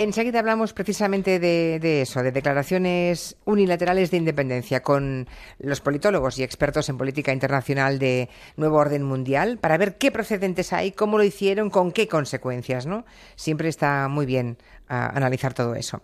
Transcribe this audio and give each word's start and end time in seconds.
Enseguida 0.00 0.38
hablamos 0.38 0.72
precisamente 0.72 1.38
de, 1.38 2.00
eso, 2.00 2.22
de 2.22 2.32
declaraciones 2.32 3.36
unilaterales 3.44 4.10
de 4.10 4.16
independencia 4.16 4.82
con 4.82 5.28
los 5.58 5.82
politólogos 5.82 6.38
y 6.38 6.42
expertos 6.42 6.88
en 6.88 6.96
política 6.96 7.34
internacional 7.34 7.98
de 7.98 8.30
Nuevo 8.56 8.78
Orden 8.78 9.02
Mundial 9.02 9.58
para 9.58 9.76
ver 9.76 9.98
qué 9.98 10.10
procedentes 10.10 10.72
hay, 10.72 10.92
cómo 10.92 11.18
lo 11.18 11.24
hicieron, 11.24 11.68
con 11.68 11.92
qué 11.92 12.08
consecuencias, 12.08 12.86
¿no? 12.86 13.04
Siempre 13.36 13.68
está 13.68 14.08
muy 14.08 14.24
bien 14.24 14.56
ah, 14.88 15.12
analizar 15.14 15.52
todo 15.52 15.74
eso. 15.74 16.00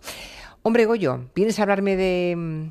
Hombre, 0.61 0.85
Goyo, 0.85 1.31
¿vienes 1.33 1.57
a 1.57 1.63
hablarme 1.63 1.95
de 1.95 2.69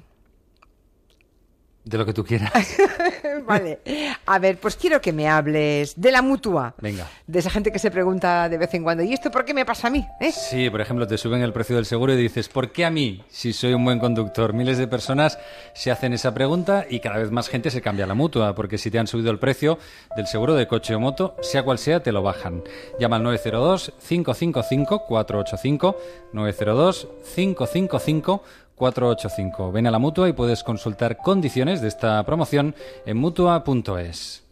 de 1.87 1.99
lo 1.99 2.05
que 2.05 2.13
tú 2.13 2.25
quieras. 2.25 2.53
vale. 3.47 3.79
A 4.27 4.41
ver, 4.41 4.59
pues 4.59 4.77
quiero 4.77 5.01
que 5.01 5.13
me 5.13 5.29
hables 5.29 5.95
de 5.97 6.11
la 6.11 6.21
mutua. 6.21 6.75
Venga. 6.81 7.09
De 7.27 7.39
esa 7.39 7.49
gente 7.49 7.71
que 7.71 7.79
se 7.79 7.93
pregunta 7.93 8.49
de 8.49 8.59
vez 8.59 8.75
en 8.75 8.83
cuando, 8.83 9.05
¿y 9.05 9.13
esto 9.13 9.31
por 9.31 9.45
qué 9.45 9.55
me 9.55 9.65
pasa 9.65 9.87
a 9.87 9.91
mí? 9.91 10.05
¿Eh? 10.21 10.33
Sí, 10.33 10.69
por 10.69 10.81
ejemplo, 10.81 11.07
te 11.07 11.17
suben 11.17 11.43
el 11.43 11.53
precio 11.53 11.77
del 11.77 11.87
seguro 11.87 12.13
y 12.13 12.17
dices, 12.17 12.49
¿por 12.49 12.73
qué 12.73 12.85
a 12.85 12.91
mí? 12.91 13.23
Si 13.29 13.53
soy 13.53 13.73
un 13.73 13.85
buen 13.85 14.01
conductor. 14.01 14.53
Miles 14.53 14.79
de 14.79 14.89
personas 14.89 15.39
se 15.75 15.93
hacen 15.93 16.13
esa 16.13 16.35
pregunta 16.35 16.87
y 16.91 16.99
cada 16.99 17.19
vez 17.19 17.31
más 17.31 17.49
gente 17.49 17.71
se 17.71 17.81
cambia 17.81 18.05
a 18.05 18.09
la 18.09 18.15
mutua, 18.15 18.57
porque 18.57 18.79
si 18.79 18.91
te 18.91 18.99
han 18.99 19.07
subido 19.07 19.31
el 19.31 19.39
precio 19.39 19.79
del 20.17 20.27
seguro 20.27 20.57
de 20.57 20.67
coche 20.67 20.97
o 20.97 21.01
moto, 21.01 21.37
sea 21.41 21.63
cual 21.63 21.79
sea, 21.79 22.03
te 22.03 22.11
lo 22.11 22.23
bajan. 22.23 22.65
Llama 22.99 23.15
al 23.17 23.23
902-555-485, 23.23 25.97
902-555 26.33 27.47
485. 27.47 28.43
Ven 28.79 29.87
a 29.87 29.91
la 29.91 29.99
mutua 29.99 30.29
y 30.29 30.35
puedes 30.35 30.63
consultar 30.63 31.17
condiciones 31.17 31.81
de 31.81 31.89
esta 31.89 32.23
promoción 32.25 32.75
en 33.07 33.17
mutua.es. 33.17 34.45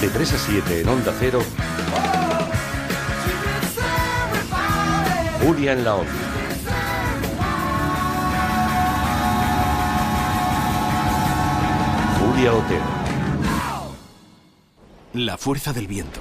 De 0.00 0.08
3 0.08 0.32
a 0.32 0.38
7 0.38 0.80
en 0.80 0.88
Onda 0.88 1.14
Cero. 1.18 1.40
Julia 5.42 5.72
en 5.72 5.84
la 5.84 5.94
Onda. 5.94 6.12
Julia 12.20 12.52
Otero. 12.52 12.84
La 15.14 15.38
fuerza 15.38 15.72
del 15.72 15.86
viento. 15.86 16.20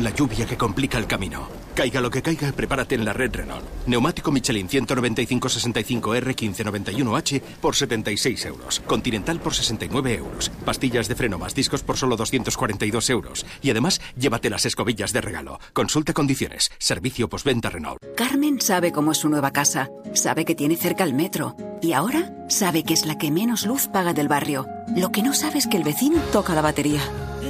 La 0.00 0.10
lluvia 0.10 0.46
que 0.46 0.56
complica 0.56 0.98
el 0.98 1.06
camino. 1.06 1.61
Caiga 1.74 2.02
lo 2.02 2.10
que 2.10 2.20
caiga, 2.20 2.52
prepárate 2.52 2.94
en 2.94 3.04
la 3.04 3.14
red 3.14 3.32
Renault. 3.32 3.64
Neumático 3.86 4.30
Michelin 4.30 4.68
195-65R 4.68 6.34
1591H 6.36 7.40
por 7.60 7.74
76 7.74 8.44
euros. 8.44 8.80
Continental 8.80 9.40
por 9.40 9.54
69 9.54 10.14
euros. 10.14 10.50
Pastillas 10.66 11.08
de 11.08 11.14
freno 11.14 11.38
más 11.38 11.54
discos 11.54 11.82
por 11.82 11.96
solo 11.96 12.16
242 12.16 13.08
euros. 13.10 13.46
Y 13.62 13.70
además, 13.70 14.02
llévate 14.18 14.50
las 14.50 14.66
escobillas 14.66 15.14
de 15.14 15.22
regalo. 15.22 15.60
Consulta 15.72 16.12
condiciones. 16.12 16.70
Servicio 16.78 17.28
postventa 17.28 17.70
Renault. 17.70 17.98
Carmen 18.16 18.60
sabe 18.60 18.92
cómo 18.92 19.12
es 19.12 19.18
su 19.18 19.30
nueva 19.30 19.50
casa. 19.50 19.88
Sabe 20.12 20.44
que 20.44 20.54
tiene 20.54 20.76
cerca 20.76 21.04
el 21.04 21.14
metro. 21.14 21.56
Y 21.80 21.94
ahora 21.94 22.34
sabe 22.50 22.84
que 22.84 22.92
es 22.92 23.06
la 23.06 23.16
que 23.16 23.30
menos 23.30 23.64
luz 23.64 23.88
paga 23.88 24.12
del 24.12 24.28
barrio. 24.28 24.66
Lo 24.94 25.10
que 25.10 25.22
no 25.22 25.32
sabe 25.32 25.58
es 25.58 25.66
que 25.66 25.78
el 25.78 25.84
vecino 25.84 26.20
toca 26.32 26.54
la 26.54 26.60
batería. 26.60 27.00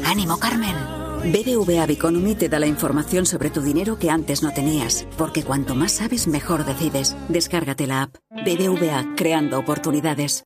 ¡Ánimo, 0.04 0.38
Carmen! 0.38 1.01
BBVA 1.24 1.86
Biconomy 1.86 2.34
te 2.34 2.48
da 2.48 2.58
la 2.58 2.66
información 2.66 3.26
sobre 3.26 3.50
tu 3.50 3.62
dinero 3.62 3.96
que 3.96 4.10
antes 4.10 4.42
no 4.42 4.52
tenías, 4.52 5.06
porque 5.16 5.44
cuanto 5.44 5.76
más 5.76 5.92
sabes, 5.92 6.26
mejor 6.26 6.64
decides. 6.64 7.14
Descárgate 7.28 7.86
la 7.86 8.02
app. 8.02 8.16
BBVA, 8.30 9.14
creando 9.16 9.58
oportunidades. 9.58 10.44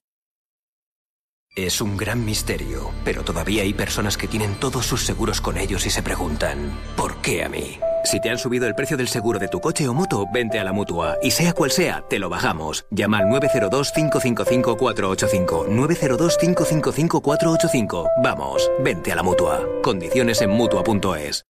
Es 1.57 1.81
un 1.81 1.97
gran 1.97 2.23
misterio, 2.23 2.91
pero 3.03 3.25
todavía 3.25 3.63
hay 3.63 3.73
personas 3.73 4.19
que 4.19 4.29
tienen 4.29 4.61
todos 4.61 4.85
sus 4.85 5.07
seguros 5.07 5.41
con 5.41 5.57
ellos 5.57 5.87
y 5.87 5.91
se 5.91 6.03
preguntan, 6.03 6.79
¿por 6.95 7.23
qué 7.23 7.43
a 7.43 7.49
mí? 7.49 7.79
Si 8.07 8.21
te 8.21 8.31
han 8.31 8.39
subido 8.39 8.67
el 8.69 8.77
precio 8.77 8.97
del 8.97 9.09
seguro 9.09 9.41
de 9.41 9.49
tu 9.49 9.61
coche 9.61 9.89
o 9.89 9.93
moto, 9.93 10.27
vente 10.33 10.61
a 10.61 10.65
la 10.65 10.73
mutua. 10.73 11.17
Y 11.23 11.33
sea 11.33 11.53
cual 11.53 11.73
sea, 11.73 12.05
te 12.09 12.21
lo 12.21 12.29
bajamos. 12.29 12.87
Llama 12.93 13.19
al 13.19 13.25
902-555-485. 13.25 15.67
902-555-485. 15.67 18.09
Vamos, 18.23 18.71
vente 18.79 19.11
a 19.11 19.17
la 19.17 19.25
mutua. 19.25 19.61
Condiciones 19.83 20.41
en 20.41 20.51
mutua.es. 20.51 21.45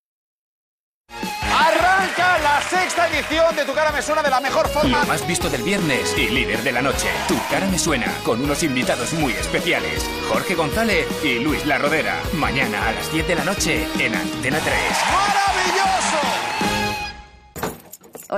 Arranca 1.43 2.39
la 2.39 2.63
sexta 2.63 3.07
edición 3.09 3.55
de 3.55 3.67
Tu 3.67 3.75
cara 3.75 3.93
me 3.93 4.01
suena 4.01 4.23
de 4.23 4.31
la 4.31 4.41
mejor 4.41 4.67
forma. 4.69 5.01
Lo 5.01 5.07
más 5.07 5.27
visto 5.27 5.51
del 5.51 5.63
viernes 5.63 6.17
y 6.17 6.31
líder 6.31 6.63
de 6.63 6.73
la 6.73 6.81
noche. 6.81 7.09
Tu 7.29 7.37
cara 7.51 7.67
me 7.67 7.79
suena 7.79 8.11
con 8.25 8.43
unos 8.43 8.63
invitados 8.63 9.13
muy 9.13 9.35
especiales. 9.35 10.09
Jorge 10.31 10.55
González 10.55 11.07
y 11.23 11.39
Luis 11.39 11.67
La 11.67 11.77
Rodera. 11.77 12.19
Mañana 12.33 12.89
a 12.89 12.93
las 12.93 13.13
10 13.13 13.29
de 13.29 13.35
la 13.35 13.45
noche 13.45 13.87
en 13.99 14.15
Antena 14.15 14.59
3. 14.59 14.73
¡Maravilloso! 15.13 16.06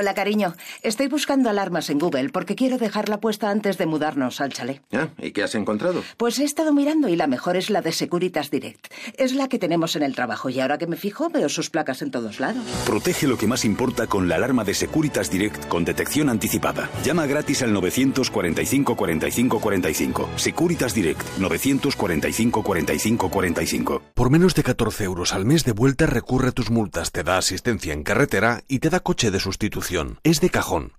Hola, 0.00 0.14
cariño. 0.14 0.54
Estoy 0.84 1.08
buscando 1.08 1.50
alarmas 1.50 1.90
en 1.90 1.98
Google 1.98 2.28
porque 2.28 2.54
quiero 2.54 2.78
dejarla 2.78 3.18
puesta 3.18 3.50
antes 3.50 3.78
de 3.78 3.86
mudarnos 3.86 4.40
al 4.40 4.52
chalet. 4.52 4.80
¿Y 5.18 5.32
qué 5.32 5.42
has 5.42 5.56
encontrado? 5.56 6.04
Pues 6.16 6.38
he 6.38 6.44
estado 6.44 6.72
mirando 6.72 7.08
y 7.08 7.16
la 7.16 7.26
mejor 7.26 7.56
es 7.56 7.68
la 7.68 7.82
de 7.82 7.90
Securitas 7.90 8.52
Direct. 8.52 8.94
Es 9.16 9.34
la 9.34 9.48
que 9.48 9.58
tenemos 9.58 9.96
en 9.96 10.04
el 10.04 10.14
trabajo 10.14 10.50
y 10.50 10.60
ahora 10.60 10.78
que 10.78 10.86
me 10.86 10.94
fijo 10.94 11.30
veo 11.30 11.48
sus 11.48 11.68
placas 11.68 12.00
en 12.00 12.12
todos 12.12 12.38
lados. 12.38 12.62
Protege 12.86 13.26
lo 13.26 13.36
que 13.36 13.48
más 13.48 13.64
importa 13.64 14.06
con 14.06 14.28
la 14.28 14.36
alarma 14.36 14.62
de 14.62 14.74
Securitas 14.74 15.32
Direct 15.32 15.66
con 15.66 15.84
detección 15.84 16.28
anticipada. 16.28 16.88
Llama 17.02 17.26
gratis 17.26 17.62
al 17.62 17.72
945 17.72 18.94
45 18.94 19.58
45. 19.58 20.28
Securitas 20.36 20.94
Direct 20.94 21.38
945 21.38 22.62
45 22.62 23.30
45. 23.30 24.02
Por 24.14 24.30
menos 24.30 24.54
de 24.54 24.62
14 24.62 25.02
euros 25.02 25.32
al 25.32 25.44
mes 25.44 25.64
de 25.64 25.72
vuelta 25.72 26.06
recurre 26.06 26.52
tus 26.52 26.70
multas, 26.70 27.10
te 27.10 27.24
da 27.24 27.36
asistencia 27.36 27.92
en 27.92 28.04
carretera 28.04 28.62
y 28.68 28.78
te 28.78 28.90
da 28.90 29.00
coche 29.00 29.32
de 29.32 29.40
sustitución 29.40 29.87
es 30.22 30.42
de 30.42 30.50
cajón. 30.50 30.92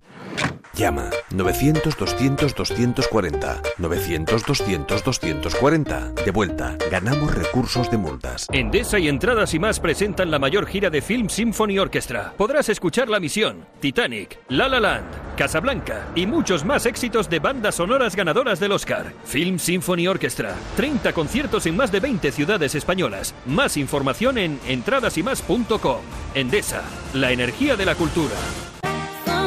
Llama 0.74 1.12
900-200-240. 1.32 3.62
900-200-240. 3.78 6.14
De 6.24 6.32
vuelta, 6.32 6.76
ganamos 6.90 7.36
recursos 7.36 7.92
de 7.92 7.98
multas. 7.98 8.48
Endesa 8.52 8.98
y 8.98 9.10
Entradas 9.10 9.54
y 9.54 9.60
más 9.60 9.80
presentan 9.80 10.32
la 10.32 10.40
mayor 10.40 10.66
gira 10.66 10.90
de 10.90 11.04
Film 11.04 11.30
Symphony 11.30 11.78
Orchestra. 11.78 12.34
Podrás 12.36 12.68
escuchar 12.70 13.10
La 13.10 13.20
Misión, 13.20 13.68
Titanic, 13.80 14.40
La 14.48 14.68
La 14.68 14.80
Land, 14.80 15.36
Casablanca 15.36 16.08
y 16.16 16.26
muchos 16.26 16.66
más 16.66 16.88
éxitos 16.88 17.30
de 17.30 17.38
bandas 17.40 17.76
sonoras 17.76 18.16
ganadoras 18.16 18.60
del 18.60 18.72
Oscar. 18.72 19.14
Film 19.26 19.60
Symphony 19.60 20.08
Orchestra. 20.08 20.56
30 20.78 21.14
conciertos 21.14 21.68
en 21.68 21.76
más 21.76 21.92
de 21.92 22.00
20 22.00 22.32
ciudades 22.32 22.74
españolas. 22.74 23.36
Más 23.46 23.78
información 23.78 24.40
en 24.40 24.60
entradasymas.com. 24.68 26.02
Endesa, 26.34 26.82
la 27.14 27.32
energía 27.32 27.76
de 27.76 27.86
la 27.86 27.94
cultura. 27.94 28.34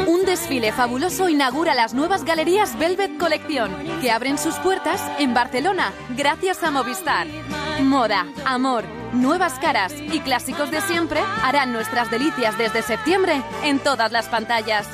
Un 0.07 0.25
desfile 0.25 0.73
fabuloso 0.73 1.29
inaugura 1.29 1.75
las 1.75 1.95
nuevas 1.95 2.25
galerías 2.25 2.79
Velvet 2.79 3.17
Colección, 3.19 3.73
que 4.01 4.11
abren 4.11 4.39
sus 4.39 4.57
puertas 4.57 5.01
en 5.19 5.33
Barcelona 5.33 5.93
gracias 6.17 6.63
a 6.63 6.71
Movistar. 6.71 7.27
Moda, 7.81 8.27
amor, 8.45 8.85
nuevas 9.13 9.59
caras 9.59 9.95
y 9.95 10.21
clásicos 10.21 10.71
de 10.71 10.81
siempre 10.81 11.21
harán 11.43 11.73
nuestras 11.73 12.11
delicias 12.11 12.59
desde 12.59 12.83
septiembre 12.83 13.43
en 13.63 13.79
todas 13.79 14.13
las 14.13 14.29
pantallas. 14.29 14.87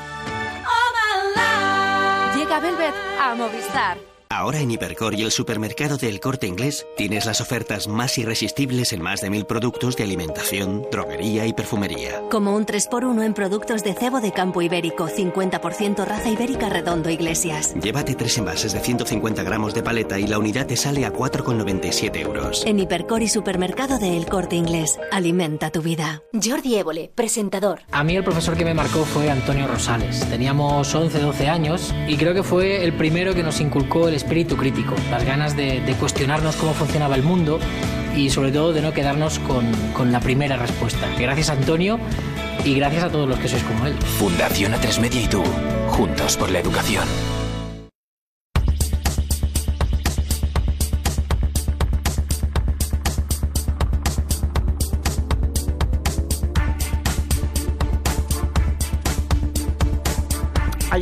Llega 2.36 2.60
Velvet 2.60 2.94
a 3.20 3.34
Movistar. 3.34 4.17
Ahora 4.30 4.60
en 4.60 4.70
Hipercor 4.70 5.14
y 5.14 5.22
el 5.22 5.30
supermercado 5.30 5.96
del 5.96 6.20
Corte 6.20 6.46
Inglés 6.46 6.86
tienes 6.98 7.24
las 7.24 7.40
ofertas 7.40 7.88
más 7.88 8.18
irresistibles 8.18 8.92
en 8.92 9.00
más 9.00 9.22
de 9.22 9.30
mil 9.30 9.46
productos 9.46 9.96
de 9.96 10.04
alimentación, 10.04 10.86
droguería 10.92 11.46
y 11.46 11.54
perfumería. 11.54 12.22
Como 12.30 12.54
un 12.54 12.66
3x1 12.66 13.24
en 13.24 13.32
productos 13.32 13.82
de 13.82 13.94
cebo 13.94 14.20
de 14.20 14.32
campo 14.32 14.60
ibérico, 14.60 15.08
50% 15.08 16.04
raza 16.04 16.28
ibérica 16.28 16.68
redondo 16.68 17.08
Iglesias. 17.08 17.74
Llévate 17.80 18.14
tres 18.16 18.36
envases 18.36 18.72
de 18.74 18.80
150 18.80 19.42
gramos 19.44 19.72
de 19.72 19.82
paleta 19.82 20.18
y 20.18 20.26
la 20.26 20.38
unidad 20.38 20.66
te 20.66 20.76
sale 20.76 21.06
a 21.06 21.12
4,97 21.12 22.20
euros. 22.20 22.64
En 22.66 22.80
Hipercor 22.80 23.22
y 23.22 23.28
supermercado 23.28 23.98
de 23.98 24.14
El 24.14 24.26
Corte 24.26 24.56
Inglés. 24.56 24.98
Alimenta 25.10 25.70
tu 25.70 25.80
vida. 25.80 26.22
Jordi 26.34 26.76
Évole, 26.76 27.10
presentador. 27.14 27.80
A 27.92 28.04
mí 28.04 28.14
el 28.14 28.24
profesor 28.24 28.58
que 28.58 28.66
me 28.66 28.74
marcó 28.74 29.06
fue 29.06 29.30
Antonio 29.30 29.66
Rosales. 29.66 30.20
Teníamos 30.28 30.94
11, 30.94 31.18
12 31.18 31.48
años 31.48 31.94
y 32.06 32.18
creo 32.18 32.34
que 32.34 32.42
fue 32.42 32.84
el 32.84 32.92
primero 32.92 33.32
que 33.34 33.42
nos 33.42 33.58
inculcó 33.60 34.06
el 34.08 34.17
espíritu 34.18 34.56
crítico, 34.56 34.94
las 35.10 35.24
ganas 35.24 35.56
de, 35.56 35.82
cuestionarnos 35.98 36.56
cómo 36.56 36.74
funcionaba 36.74 37.14
el 37.16 37.22
mundo 37.22 37.58
y 38.14 38.30
sobre 38.30 38.52
todo 38.52 38.72
de 38.72 38.82
no 38.82 38.92
quedarnos 38.92 39.38
con, 39.38 39.72
con 39.94 40.12
la 40.12 40.20
primera 40.20 40.56
respuesta. 40.56 41.08
Gracias 41.18 41.48
Antonio 41.48 41.98
y 42.64 42.74
gracias 42.74 43.04
a 43.04 43.08
todos 43.10 43.28
los 43.28 43.38
que 43.38 43.48
sois 43.48 43.62
como 43.64 43.86
él. 43.86 43.94
Fundación 44.18 44.72
A3 44.72 45.00
Media 45.00 45.22
y 45.22 45.28
tú, 45.28 45.42
juntos 45.88 46.36
por 46.36 46.50
la 46.50 46.60
educación. 46.60 47.06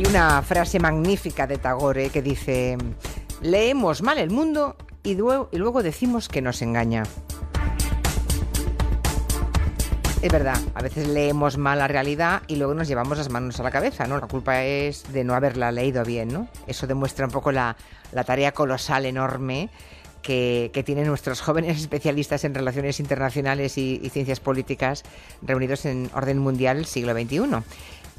Una 0.09 0.41
frase 0.41 0.79
magnífica 0.79 1.47
de 1.47 1.57
Tagore 1.57 2.09
que 2.09 2.21
dice, 2.21 2.77
Leemos 3.41 4.01
mal 4.01 4.17
el 4.17 4.29
mundo 4.29 4.77
y 5.03 5.15
luego, 5.15 5.83
decimos 5.83 6.29
que 6.29 6.41
nos 6.41 6.61
engaña. 6.61 7.03
Es 10.21 10.31
verdad, 10.31 10.57
a 10.75 10.81
veces 10.81 11.07
leemos 11.09 11.57
mal 11.57 11.79
la 11.79 11.87
realidad 11.87 12.41
y 12.47 12.55
luego 12.55 12.73
nos 12.73 12.87
llevamos 12.87 13.17
las 13.17 13.29
manos 13.29 13.59
a 13.59 13.63
la 13.63 13.71
cabeza, 13.71 14.07
¿no? 14.07 14.17
La 14.17 14.27
culpa 14.27 14.63
es 14.63 15.11
de 15.11 15.23
no 15.23 15.35
haberla 15.35 15.71
leído 15.71 16.03
bien, 16.03 16.29
¿no? 16.29 16.47
Eso 16.67 16.87
demuestra 16.87 17.25
un 17.25 17.31
poco 17.31 17.51
la, 17.51 17.75
tarea 18.25 18.53
colosal, 18.53 19.05
enorme 19.05 19.69
que, 20.21 20.71
que, 20.73 20.83
tienen 20.83 21.07
nuestros 21.07 21.41
jóvenes 21.41 21.77
especialistas 21.81 22.43
en 22.43 22.55
relaciones 22.55 22.99
internacionales 22.99 23.77
y, 23.77 23.99
y, 24.01 24.09
ciencias 24.09 24.39
políticas 24.39 25.03
reunidos 25.41 25.85
en 25.85 26.09
Orden 26.13 26.39
Mundial 26.39 26.85
siglo 26.85 27.13
XXI. 27.13 27.61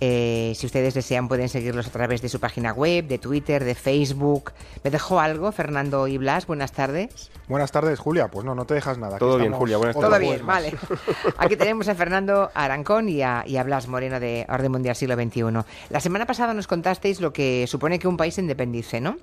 Eh, 0.01 0.53
si 0.55 0.67
ustedes 0.67 0.95
desean 0.95 1.29
pueden 1.29 1.49
seguirlos 1.49 1.87
a 1.89 1.91
través 1.91 2.23
de 2.23 2.29
su 2.29 2.39
página 2.41 2.73
web, 2.73 3.07
de 3.07 3.19
Twitter, 3.19 3.65
de 3.65 3.75
Facebook. 3.75 4.53
¿Me 4.85 4.91
dejó 4.91 5.19
algo, 5.21 5.51
Fernando 5.53 6.07
y 6.07 6.19
Blas? 6.19 6.47
Buenas 6.47 6.73
tardes. 6.73 7.31
Buenas 7.49 7.73
tardes, 7.73 7.99
Julia. 7.99 8.29
Pues 8.29 8.45
no, 8.45 8.55
no 8.55 8.65
te 8.65 8.75
dejas 8.75 8.99
nada. 8.99 9.17
Aquí 9.17 9.21
Todo 9.21 9.37
bien, 9.37 9.47
estamos 9.47 9.59
Julia. 9.61 9.77
Buenas 9.79 9.97
otro 9.97 10.09
Todo 10.09 10.19
tardes. 10.19 10.31
bien, 10.35 10.47
vale. 10.47 10.73
Aquí 11.39 11.57
tenemos 11.57 11.89
a 11.89 11.95
Fernando 11.95 12.51
Arancón 12.55 13.09
y 13.09 13.23
a, 13.23 13.43
y 13.47 13.57
a 13.57 13.65
Blas 13.65 13.89
Moreno 13.89 14.21
de 14.21 14.47
Orden 14.49 14.71
Mundial 14.71 14.95
Siglo 14.95 15.15
XXI. 15.17 15.43
La 15.91 16.01
semana 16.01 16.27
pasada 16.27 16.55
nos 16.55 16.67
contasteis 16.67 17.21
lo 17.21 17.33
que 17.33 17.67
supone 17.67 17.99
que 17.99 18.07
un 18.07 18.17
país 18.17 18.35
se 18.35 18.41
independice, 18.43 19.01
¿no? 19.01 19.17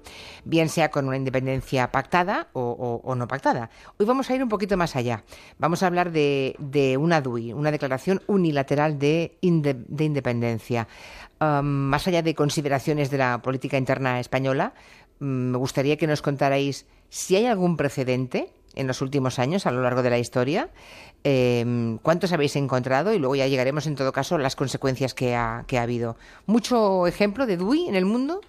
Bien 0.44 0.70
sea 0.70 0.90
con 0.90 1.08
una 1.08 1.18
independencia 1.18 1.92
pactada 1.92 2.48
o, 2.54 2.62
o- 2.62 3.10
o 3.10 3.16
no 3.16 3.28
pactada. 3.28 3.70
Hoy 3.98 4.06
vamos 4.06 4.30
a 4.30 4.36
ir 4.36 4.44
un 4.44 4.50
poquito 4.50 4.76
más 4.76 4.96
allá. 4.96 5.24
Vamos 5.60 5.84
a 5.84 5.88
hablar 5.88 6.12
de, 6.12 6.56
de 6.60 6.98
una 6.98 7.22
DUI, 7.22 7.54
una 7.54 7.72
declaración 7.72 8.22
unilateral 8.28 9.00
de, 9.00 9.38
inde- 9.42 9.86
de 9.88 10.04
independencia. 10.04 10.65
Más 11.40 12.08
allá 12.08 12.22
de 12.22 12.36
consideraciones 12.36 13.10
de 13.12 13.18
la 13.18 13.42
política 13.42 13.78
interna 13.78 14.20
española, 14.20 14.74
mm, 15.20 15.52
me 15.52 15.58
gustaría 15.58 15.98
que 15.98 16.08
nos 16.08 16.22
contarais 16.22 16.86
si 17.10 17.36
hay 17.36 17.46
algún 17.46 17.78
precedente 17.78 18.52
en 18.76 18.88
los 18.88 19.02
últimos 19.02 19.40
años 19.40 19.66
a 19.66 19.72
lo 19.72 19.82
largo 19.82 20.04
de 20.04 20.10
la 20.10 20.20
historia, 20.20 20.70
eh, 21.24 21.98
cuántos 22.02 22.34
habéis 22.34 22.56
encontrado 22.56 23.14
y 23.14 23.20
luego 23.20 23.36
ya 23.36 23.48
llegaremos 23.48 23.88
en 23.88 23.96
todo 23.96 24.12
caso 24.12 24.36
a 24.36 24.40
las 24.40 24.56
consecuencias 24.56 25.14
que 25.14 25.36
ha, 25.36 25.64
que 25.68 25.78
ha 25.78 25.84
habido. 25.84 26.18
¿Mucho 26.46 27.08
ejemplo 27.08 27.46
de 27.46 27.58
DUI 27.58 27.88
en 27.88 27.96
el 27.96 28.06
mundo? 28.06 28.42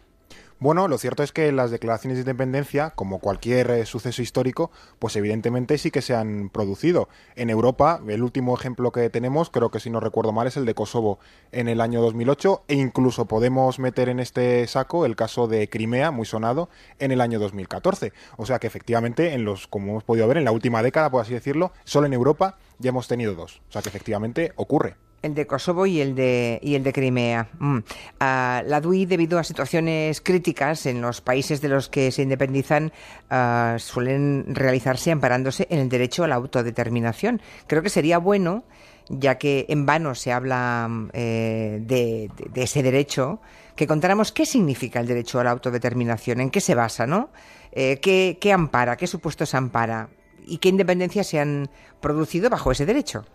Bueno, 0.59 0.89
lo 0.89 0.97
cierto 0.97 1.23
es 1.23 1.33
que 1.33 1.53
las 1.53 1.71
declaraciones 1.71 2.17
de 2.17 2.23
independencia, 2.23 2.89
como 2.89 3.19
cualquier 3.19 3.71
eh, 3.71 3.85
suceso 3.85 4.23
histórico, 4.23 4.71
pues 4.99 5.15
evidentemente 5.15 5.77
sí 5.77 5.91
que 5.91 6.01
se 6.01 6.15
han 6.15 6.49
producido. 6.49 7.11
En 7.35 7.51
Europa, 7.51 8.01
el 8.09 8.23
último 8.23 8.57
ejemplo 8.57 8.91
que 8.91 9.11
tenemos, 9.11 9.51
creo 9.51 9.71
que 9.71 9.81
si 9.81 9.91
no 9.91 10.01
recuerdo 10.01 10.33
mal, 10.33 10.47
es 10.47 10.57
el 10.57 10.65
de 10.65 10.73
Kosovo 10.75 11.19
en 11.53 11.69
el 11.69 11.83
año 11.83 12.01
2008 12.01 12.63
e 12.69 12.75
incluso 12.77 13.27
podemos 13.27 13.79
meter 13.79 14.09
en 14.09 14.19
este 14.19 14.67
saco 14.67 15.05
el 15.05 15.15
caso 15.15 15.47
de 15.47 15.69
Crimea, 15.69 16.11
muy 16.11 16.25
sonado, 16.25 16.71
en 16.99 17.13
el 17.13 17.21
año 17.21 17.39
2014. 17.39 18.15
O 18.39 18.47
sea 18.47 18.59
que 18.59 18.67
efectivamente, 18.67 19.35
en 19.35 19.45
los, 19.45 19.67
como 19.67 19.91
hemos 19.91 20.05
podido 20.05 20.27
ver, 20.27 20.39
en 20.39 20.45
la 20.47 20.53
última 20.53 20.83
década, 20.83 21.11
por 21.11 21.21
así 21.21 21.35
decirlo, 21.35 21.73
solo 21.85 22.07
en 22.07 22.15
Europa 22.15 22.57
ya 22.79 22.89
hemos 22.89 23.09
tenido 23.09 23.35
dos. 23.35 23.61
O 23.69 23.73
sea 23.73 23.83
que 23.83 23.91
efectivamente 23.91 24.55
ocurre. 24.57 24.97
El 25.23 25.35
de 25.35 25.47
Kosovo 25.47 25.87
y 25.87 26.01
el 26.01 26.15
de, 26.15 26.61
y 26.63 26.75
el 26.77 26.85
de 26.85 26.93
Crimea. 26.93 27.49
Mm. 27.59 27.79
Ah, 28.21 28.63
la 28.65 28.81
DUI, 28.81 29.07
debido 29.07 29.39
a 29.39 29.45
situaciones 29.45 30.21
críticas 30.21 30.87
en 30.87 31.01
los 31.01 31.21
países 31.21 31.61
de 31.61 31.69
los 31.69 31.89
que 31.89 32.13
se 32.13 32.23
independizan, 32.23 32.93
ah, 33.31 33.77
suelen 33.79 34.45
realizarse 34.55 35.11
amparándose 35.11 35.67
en 35.71 35.81
el 35.81 35.89
derecho 35.89 36.23
a 36.23 36.29
la 36.29 36.37
autodeterminación. 36.37 37.41
Creo 37.67 37.83
que 37.83 37.89
sería 37.91 38.19
bueno, 38.19 38.65
ya 39.09 39.37
que 39.39 39.67
en 39.69 39.85
vano 39.87 40.15
se 40.15 40.33
habla 40.33 40.87
mm, 40.89 41.09
eh, 41.13 41.79
de, 41.83 42.31
de- 42.37 42.51
de 42.51 42.63
ese 42.63 42.83
derecho, 42.83 43.41
que 43.75 43.87
contáramos 43.87 44.33
qué 44.33 44.47
significa 44.47 45.01
el 45.01 45.07
derecho 45.07 45.41
a 45.41 45.45
la 45.45 45.51
autodeterminación, 45.51 46.41
en 46.41 46.51
qué 46.51 46.61
se 46.61 46.75
basa, 46.75 47.07
¿no? 47.07 47.31
Eh, 47.73 47.99
qué, 48.01 48.39
qué 48.41 48.53
ampara, 48.53 48.97
qué 48.97 49.07
supuestos 49.07 49.55
ampara 49.55 50.09
y 50.47 50.59
qué 50.59 50.69
independencias 50.69 51.27
se 51.27 51.41
han 51.41 51.69
producido 52.01 52.49
bajo 52.49 52.71
ese 52.71 52.87
derecho. 52.87 53.27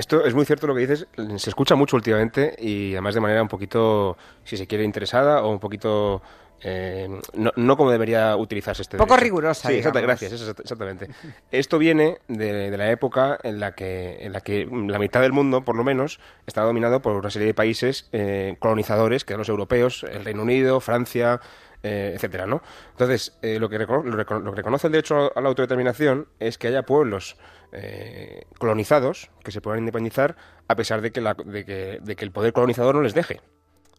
Esto 0.00 0.24
es 0.24 0.34
muy 0.34 0.46
cierto 0.46 0.66
lo 0.66 0.74
que 0.74 0.80
dices, 0.80 1.06
se 1.36 1.50
escucha 1.50 1.74
mucho 1.74 1.94
últimamente 1.94 2.56
y 2.58 2.92
además 2.92 3.14
de 3.14 3.20
manera 3.20 3.42
un 3.42 3.48
poquito, 3.48 4.16
si 4.44 4.56
se 4.56 4.66
quiere, 4.66 4.82
interesada 4.84 5.42
o 5.42 5.50
un 5.50 5.60
poquito... 5.60 6.22
eh, 6.62 7.06
no, 7.34 7.50
no 7.56 7.76
como 7.76 7.90
debería 7.90 8.34
utilizarse 8.36 8.80
este 8.80 8.96
Poco 8.96 9.10
derecho. 9.12 9.24
rigurosa, 9.24 9.68
Sí, 9.68 9.74
exacta- 9.76 10.00
gracias, 10.00 10.32
exactamente. 10.32 11.08
Esto 11.50 11.76
viene 11.78 12.16
de, 12.28 12.70
de 12.70 12.78
la 12.78 12.90
época 12.90 13.38
en 13.42 13.60
la, 13.60 13.72
que, 13.74 14.16
en 14.24 14.32
la 14.32 14.40
que 14.40 14.66
la 14.66 14.98
mitad 14.98 15.20
del 15.20 15.32
mundo, 15.32 15.64
por 15.66 15.76
lo 15.76 15.84
menos, 15.84 16.18
estaba 16.46 16.66
dominado 16.66 17.00
por 17.02 17.16
una 17.16 17.28
serie 17.30 17.46
de 17.48 17.54
países 17.54 18.08
eh, 18.12 18.56
colonizadores, 18.58 19.24
que 19.26 19.34
eran 19.34 19.40
los 19.40 19.48
europeos, 19.50 20.04
el 20.10 20.24
Reino 20.24 20.42
Unido, 20.42 20.80
Francia, 20.80 21.40
eh, 21.82 22.12
etcétera, 22.14 22.46
¿no? 22.46 22.62
Entonces, 22.92 23.38
eh, 23.42 23.58
lo, 23.58 23.68
que 23.68 23.78
lo, 23.78 24.02
lo 24.02 24.16
que 24.52 24.56
reconoce 24.56 24.86
el 24.86 24.92
derecho 24.92 25.36
a 25.36 25.40
la 25.40 25.48
autodeterminación 25.48 26.28
es 26.38 26.58
que 26.58 26.68
haya 26.68 26.82
pueblos 26.82 27.36
eh, 27.72 28.44
colonizados 28.58 29.30
que 29.44 29.52
se 29.52 29.60
puedan 29.60 29.80
independizar 29.80 30.36
a 30.68 30.76
pesar 30.76 31.00
de 31.00 31.10
que, 31.12 31.20
la- 31.20 31.34
de 31.34 31.64
que, 31.64 32.24
el 32.24 32.30
poder 32.32 32.52
colonizador 32.52 32.94
no 32.94 33.02
les 33.02 33.14
deje. 33.14 33.40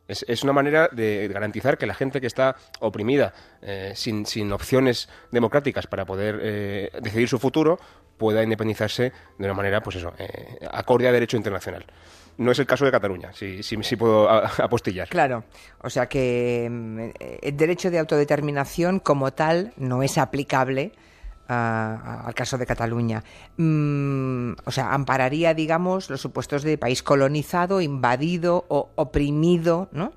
Es, 0.07 0.25
es 0.27 0.43
una 0.43 0.51
manera 0.51 0.89
de 0.91 1.29
garantizar 1.31 1.77
que 1.77 1.85
la 1.85 1.93
gente 1.93 2.19
que 2.19 2.27
está 2.27 2.55
oprimida, 2.81 3.33
eh, 3.61 3.93
sin, 3.95 4.25
sin 4.25 4.51
opciones 4.51 5.07
democráticas 5.31 5.87
para 5.87 6.05
poder 6.05 6.39
eh, 6.41 6.89
decidir 7.01 7.29
su 7.29 7.39
futuro, 7.39 7.79
pueda 8.17 8.43
independizarse 8.43 9.13
de 9.37 9.45
una 9.45 9.53
manera, 9.53 9.81
pues 9.81 9.95
eso, 9.97 10.13
eh, 10.17 10.57
acorde 10.71 11.07
a 11.07 11.11
derecho 11.11 11.37
internacional. 11.37 11.85
No 12.37 12.51
es 12.51 12.59
el 12.59 12.65
caso 12.65 12.85
de 12.85 12.91
Cataluña, 12.91 13.31
si, 13.33 13.61
si, 13.63 13.81
si 13.83 13.95
puedo 13.95 14.29
apostillar. 14.29 15.07
Claro, 15.09 15.43
o 15.81 15.89
sea 15.89 16.07
que 16.07 16.67
mm, 16.69 16.99
el 17.41 17.57
derecho 17.57 17.91
de 17.91 17.99
autodeterminación 17.99 18.99
como 18.99 19.31
tal 19.33 19.73
no 19.77 20.03
es 20.03 20.17
aplicable 20.17 20.91
ah, 21.47 22.23
al 22.25 22.33
caso 22.33 22.57
de 22.57 22.65
Cataluña. 22.65 23.23
Mm, 23.57 24.53
o 24.65 24.71
sea, 24.71 24.93
ampararía, 24.93 25.53
digamos, 25.53 26.09
los 26.09 26.21
supuestos 26.21 26.63
de 26.63 26.77
país 26.77 27.03
colonizado, 27.03 27.81
invadido 27.81 28.65
o 28.69 28.89
oprimido, 28.95 29.89
¿no? 29.91 30.13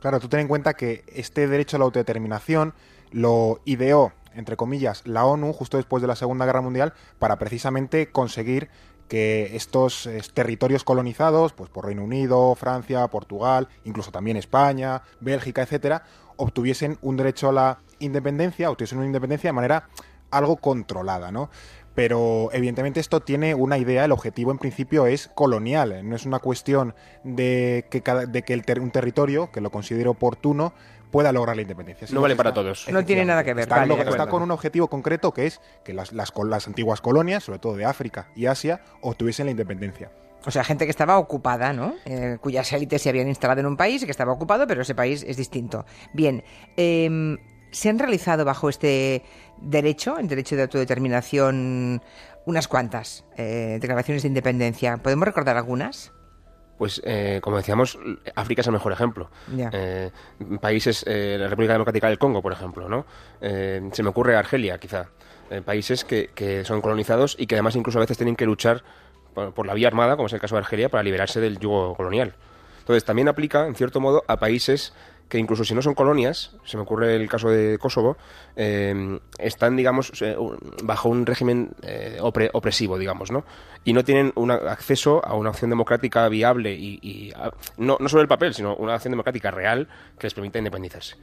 Claro, 0.00 0.20
tú 0.20 0.28
ten 0.28 0.40
en 0.40 0.48
cuenta 0.48 0.74
que 0.74 1.04
este 1.08 1.48
derecho 1.48 1.76
a 1.76 1.78
la 1.80 1.84
autodeterminación 1.86 2.72
lo 3.10 3.60
ideó, 3.64 4.12
entre 4.34 4.56
comillas, 4.56 5.02
la 5.06 5.24
ONU 5.24 5.52
justo 5.52 5.76
después 5.76 6.00
de 6.00 6.06
la 6.06 6.14
Segunda 6.14 6.46
Guerra 6.46 6.60
Mundial 6.60 6.94
para 7.18 7.36
precisamente 7.36 8.10
conseguir 8.10 8.70
que 9.08 9.56
estos 9.56 10.06
eh, 10.06 10.20
territorios 10.34 10.84
colonizados, 10.84 11.52
pues 11.52 11.70
por 11.70 11.86
Reino 11.86 12.04
Unido, 12.04 12.54
Francia, 12.54 13.06
Portugal, 13.08 13.68
incluso 13.84 14.10
también 14.12 14.36
España, 14.36 15.02
Bélgica, 15.20 15.62
etcétera, 15.62 16.04
obtuviesen 16.36 16.98
un 17.02 17.16
derecho 17.16 17.48
a 17.48 17.52
la 17.52 17.78
independencia, 17.98 18.70
obtuviesen 18.70 18.98
una 18.98 19.06
independencia 19.06 19.48
de 19.48 19.52
manera 19.54 19.88
algo 20.30 20.56
controlada, 20.56 21.32
¿no? 21.32 21.50
Pero 21.94 22.50
evidentemente 22.52 23.00
esto 23.00 23.20
tiene 23.20 23.54
una 23.56 23.76
idea, 23.76 24.04
el 24.04 24.12
objetivo 24.12 24.52
en 24.52 24.58
principio 24.58 25.06
es 25.06 25.28
colonial, 25.34 26.08
no 26.08 26.14
es 26.14 26.26
una 26.26 26.38
cuestión 26.38 26.94
de 27.24 27.86
que, 27.90 28.02
cada- 28.02 28.26
de 28.26 28.42
que 28.42 28.52
el 28.54 28.64
ter- 28.64 28.78
un 28.80 28.92
territorio, 28.92 29.50
que 29.50 29.60
lo 29.60 29.70
considere 29.70 30.08
oportuno, 30.08 30.74
pueda 31.10 31.32
lograr 31.32 31.56
la 31.56 31.62
independencia. 31.62 32.04
No 32.04 32.08
sino 32.08 32.20
vale 32.20 32.34
que 32.34 32.38
para 32.38 32.52
todos. 32.54 32.86
No 32.90 33.04
tiene 33.04 33.24
nada 33.24 33.42
que 33.44 33.54
ver. 33.54 33.62
Está, 33.62 33.76
vale, 33.76 33.94
está 34.00 34.26
con 34.28 34.42
un 34.42 34.50
objetivo 34.50 34.88
concreto 34.88 35.32
que 35.32 35.46
es 35.46 35.60
que 35.84 35.92
las, 35.94 36.12
las, 36.12 36.30
col- 36.32 36.50
las 36.50 36.66
antiguas 36.66 37.00
colonias, 37.00 37.44
sobre 37.44 37.58
todo 37.58 37.76
de 37.76 37.84
África 37.84 38.28
y 38.34 38.46
Asia, 38.46 38.80
obtuviesen 39.00 39.46
la 39.46 39.50
independencia. 39.52 40.10
O 40.46 40.50
sea, 40.52 40.62
gente 40.62 40.84
que 40.84 40.90
estaba 40.90 41.18
ocupada, 41.18 41.72
¿no? 41.72 41.94
Eh, 42.04 42.38
cuyas 42.40 42.72
élites 42.72 43.02
se 43.02 43.08
habían 43.08 43.26
instalado 43.28 43.60
en 43.60 43.66
un 43.66 43.76
país 43.76 44.02
y 44.02 44.04
que 44.04 44.12
estaba 44.12 44.32
ocupado, 44.32 44.66
pero 44.68 44.82
ese 44.82 44.94
país 44.94 45.24
es 45.26 45.36
distinto. 45.36 45.84
Bien, 46.12 46.44
em, 46.76 47.38
¿se 47.72 47.88
han 47.88 47.98
realizado 47.98 48.44
bajo 48.44 48.68
este 48.68 49.24
derecho, 49.60 50.16
el 50.18 50.28
derecho 50.28 50.54
de 50.54 50.62
autodeterminación, 50.62 52.02
unas 52.46 52.68
cuantas 52.68 53.24
eh, 53.36 53.78
declaraciones 53.80 54.22
de 54.22 54.28
independencia? 54.28 54.96
¿Podemos 54.98 55.26
recordar 55.26 55.56
algunas? 55.56 56.12
Pues, 56.78 57.02
eh, 57.04 57.40
como 57.42 57.56
decíamos, 57.56 57.98
África 58.36 58.60
es 58.60 58.66
el 58.68 58.72
mejor 58.72 58.92
ejemplo. 58.92 59.28
Eh, 59.72 60.10
países, 60.60 61.04
eh, 61.08 61.36
la 61.38 61.48
República 61.48 61.72
Democrática 61.72 62.08
del 62.08 62.18
Congo, 62.18 62.40
por 62.40 62.52
ejemplo, 62.52 62.88
¿no? 62.88 63.04
Eh, 63.40 63.90
se 63.92 64.02
me 64.04 64.10
ocurre 64.10 64.36
Argelia, 64.36 64.78
quizá. 64.78 65.08
Eh, 65.50 65.60
países 65.60 66.04
que, 66.04 66.30
que 66.34 66.64
son 66.64 66.80
colonizados 66.80 67.34
y 67.38 67.46
que 67.46 67.56
además 67.56 67.74
incluso 67.74 67.98
a 67.98 68.02
veces 68.02 68.16
tienen 68.16 68.36
que 68.36 68.46
luchar 68.46 68.84
por, 69.34 69.52
por 69.52 69.66
la 69.66 69.74
vía 69.74 69.88
armada, 69.88 70.14
como 70.14 70.28
es 70.28 70.32
el 70.32 70.40
caso 70.40 70.54
de 70.54 70.60
Argelia, 70.60 70.88
para 70.88 71.02
liberarse 71.02 71.40
del 71.40 71.58
yugo 71.58 71.96
colonial. 71.96 72.34
Entonces, 72.78 73.04
también 73.04 73.28
aplica, 73.28 73.66
en 73.66 73.74
cierto 73.74 74.00
modo, 74.00 74.24
a 74.28 74.38
países 74.38 74.94
que 75.28 75.38
incluso 75.38 75.62
si 75.64 75.74
no 75.74 75.82
son 75.82 75.94
colonias, 75.94 76.56
se 76.64 76.76
me 76.76 76.84
ocurre 76.84 77.14
el 77.16 77.28
caso 77.28 77.50
de 77.50 77.76
Kosovo, 77.78 78.16
eh, 78.56 79.18
están, 79.38 79.76
digamos, 79.76 80.10
eh, 80.22 80.36
bajo 80.82 81.08
un 81.08 81.26
régimen 81.26 81.70
eh, 81.82 82.16
opre- 82.20 82.50
opresivo, 82.52 82.98
digamos, 82.98 83.30
¿no? 83.30 83.44
Y 83.84 83.92
no 83.92 84.04
tienen 84.04 84.32
un 84.36 84.50
acceso 84.50 85.20
a 85.24 85.34
una 85.34 85.50
opción 85.50 85.70
democrática 85.70 86.28
viable 86.28 86.74
y, 86.74 86.98
y 87.02 87.32
a- 87.36 87.52
no, 87.76 87.96
no 88.00 88.08
solo 88.08 88.22
el 88.22 88.28
papel, 88.28 88.54
sino 88.54 88.74
una 88.76 88.94
opción 88.94 89.12
democrática 89.12 89.50
real 89.50 89.86
que 90.18 90.26
les 90.26 90.34
permita 90.34 90.58
independizarse. 90.58 91.16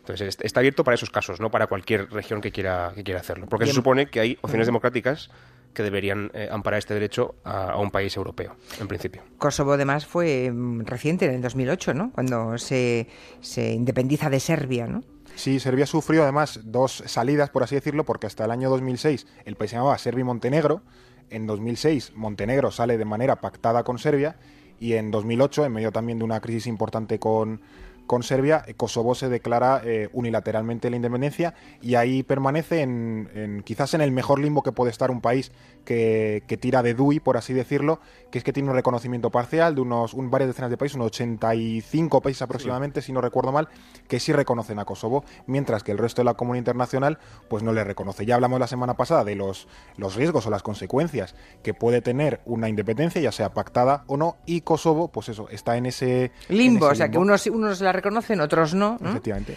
Entonces, 0.00 0.28
est- 0.28 0.44
está 0.44 0.58
abierto 0.58 0.82
para 0.82 0.96
esos 0.96 1.10
casos, 1.10 1.38
no 1.40 1.50
para 1.50 1.68
cualquier 1.68 2.10
región 2.10 2.40
que 2.40 2.50
quiera, 2.50 2.90
que 2.94 3.04
quiera 3.04 3.20
hacerlo. 3.20 3.46
Porque 3.48 3.66
se 3.66 3.72
supone 3.76 4.06
que 4.06 4.18
hay 4.20 4.38
opciones 4.42 4.66
democráticas 4.66 5.30
que 5.72 5.82
deberían 5.82 6.30
eh, 6.34 6.48
amparar 6.50 6.78
este 6.78 6.94
derecho 6.94 7.34
a, 7.44 7.72
a 7.72 7.78
un 7.78 7.90
país 7.90 8.16
europeo, 8.16 8.56
en 8.80 8.88
principio. 8.88 9.22
Kosovo, 9.38 9.72
además, 9.72 10.06
fue 10.06 10.50
mm, 10.50 10.84
reciente, 10.84 11.26
en 11.26 11.34
el 11.34 11.42
2008, 11.42 11.94
¿no? 11.94 12.12
Cuando 12.12 12.58
se, 12.58 13.08
se 13.40 13.72
independiza 13.72 14.30
de 14.30 14.40
Serbia, 14.40 14.86
¿no? 14.86 15.02
Sí, 15.34 15.60
Serbia 15.60 15.86
sufrió 15.86 16.22
además 16.22 16.60
dos 16.64 17.02
salidas, 17.06 17.50
por 17.50 17.62
así 17.62 17.74
decirlo, 17.74 18.04
porque 18.04 18.26
hasta 18.26 18.44
el 18.44 18.50
año 18.50 18.68
2006 18.70 19.26
el 19.44 19.56
país 19.56 19.70
se 19.70 19.76
llamaba 19.76 19.98
Serbia 19.98 20.20
y 20.20 20.24
Montenegro. 20.24 20.82
En 21.30 21.46
2006, 21.46 22.12
Montenegro 22.14 22.70
sale 22.70 22.98
de 22.98 23.04
manera 23.06 23.36
pactada 23.36 23.82
con 23.82 23.98
Serbia 23.98 24.36
y 24.78 24.94
en 24.94 25.10
2008, 25.10 25.64
en 25.64 25.72
medio 25.72 25.92
también 25.92 26.18
de 26.18 26.24
una 26.24 26.40
crisis 26.40 26.66
importante 26.66 27.18
con, 27.18 27.62
con 28.06 28.22
Serbia, 28.22 28.62
eh, 28.66 28.74
Kosovo 28.74 29.14
se 29.14 29.28
declara 29.28 29.80
eh, 29.84 30.08
unilateralmente 30.12 30.90
la 30.90 30.96
independencia 30.96 31.54
y 31.80 31.94
ahí 31.94 32.22
permanece 32.22 32.80
en, 32.82 33.30
en- 33.34 33.62
quizás 33.62 33.94
en 33.94 34.00
el 34.00 34.12
mejor 34.12 34.38
limbo 34.38 34.62
que 34.62 34.72
puede 34.72 34.90
estar 34.90 35.10
un 35.10 35.20
país 35.20 35.52
que, 35.84 36.42
que 36.46 36.56
tira 36.56 36.82
de 36.82 36.94
DUI, 36.94 37.20
por 37.20 37.36
así 37.36 37.52
decirlo, 37.52 38.00
que 38.30 38.38
es 38.38 38.44
que 38.44 38.52
tiene 38.52 38.68
un 38.70 38.74
reconocimiento 38.76 39.30
parcial 39.30 39.74
de 39.74 39.80
unos 39.80 40.14
un, 40.14 40.30
varias 40.30 40.48
decenas 40.48 40.70
de 40.70 40.76
países, 40.76 40.96
unos 40.96 41.06
85 41.08 42.20
países 42.20 42.42
aproximadamente, 42.42 43.02
si 43.02 43.12
no 43.12 43.20
recuerdo 43.20 43.52
mal, 43.52 43.68
que 44.08 44.20
sí 44.20 44.32
reconocen 44.32 44.78
a 44.78 44.84
Kosovo, 44.84 45.24
mientras 45.46 45.82
que 45.82 45.92
el 45.92 45.98
resto 45.98 46.20
de 46.22 46.26
la 46.26 46.34
comunidad 46.34 46.60
internacional 46.62 47.18
pues 47.48 47.62
no 47.62 47.72
le 47.72 47.84
reconoce. 47.84 48.26
Ya 48.26 48.34
hablamos 48.34 48.60
la 48.60 48.66
semana 48.66 48.94
pasada 48.94 49.24
de 49.24 49.34
los, 49.34 49.68
los 49.96 50.14
riesgos 50.16 50.46
o 50.46 50.50
las 50.50 50.62
consecuencias 50.62 51.34
que 51.62 51.74
puede 51.74 52.00
tener 52.02 52.40
una 52.44 52.68
independencia, 52.68 53.20
ya 53.20 53.32
sea 53.32 53.52
pactada 53.52 54.04
o 54.06 54.16
no, 54.16 54.36
y 54.46 54.60
Kosovo, 54.62 55.08
pues 55.08 55.28
eso, 55.28 55.48
está 55.50 55.76
en 55.76 55.86
ese 55.86 56.32
Limbo, 56.48 56.86
en 56.86 56.92
o 56.92 56.94
sea, 56.94 57.08
que 57.10 57.18
unos, 57.18 57.46
unos 57.46 57.80
la 57.80 57.91
reconocen, 57.92 58.40
otros 58.40 58.74
no. 58.74 58.98
¿no? 59.00 59.10
Efectivamente. 59.10 59.56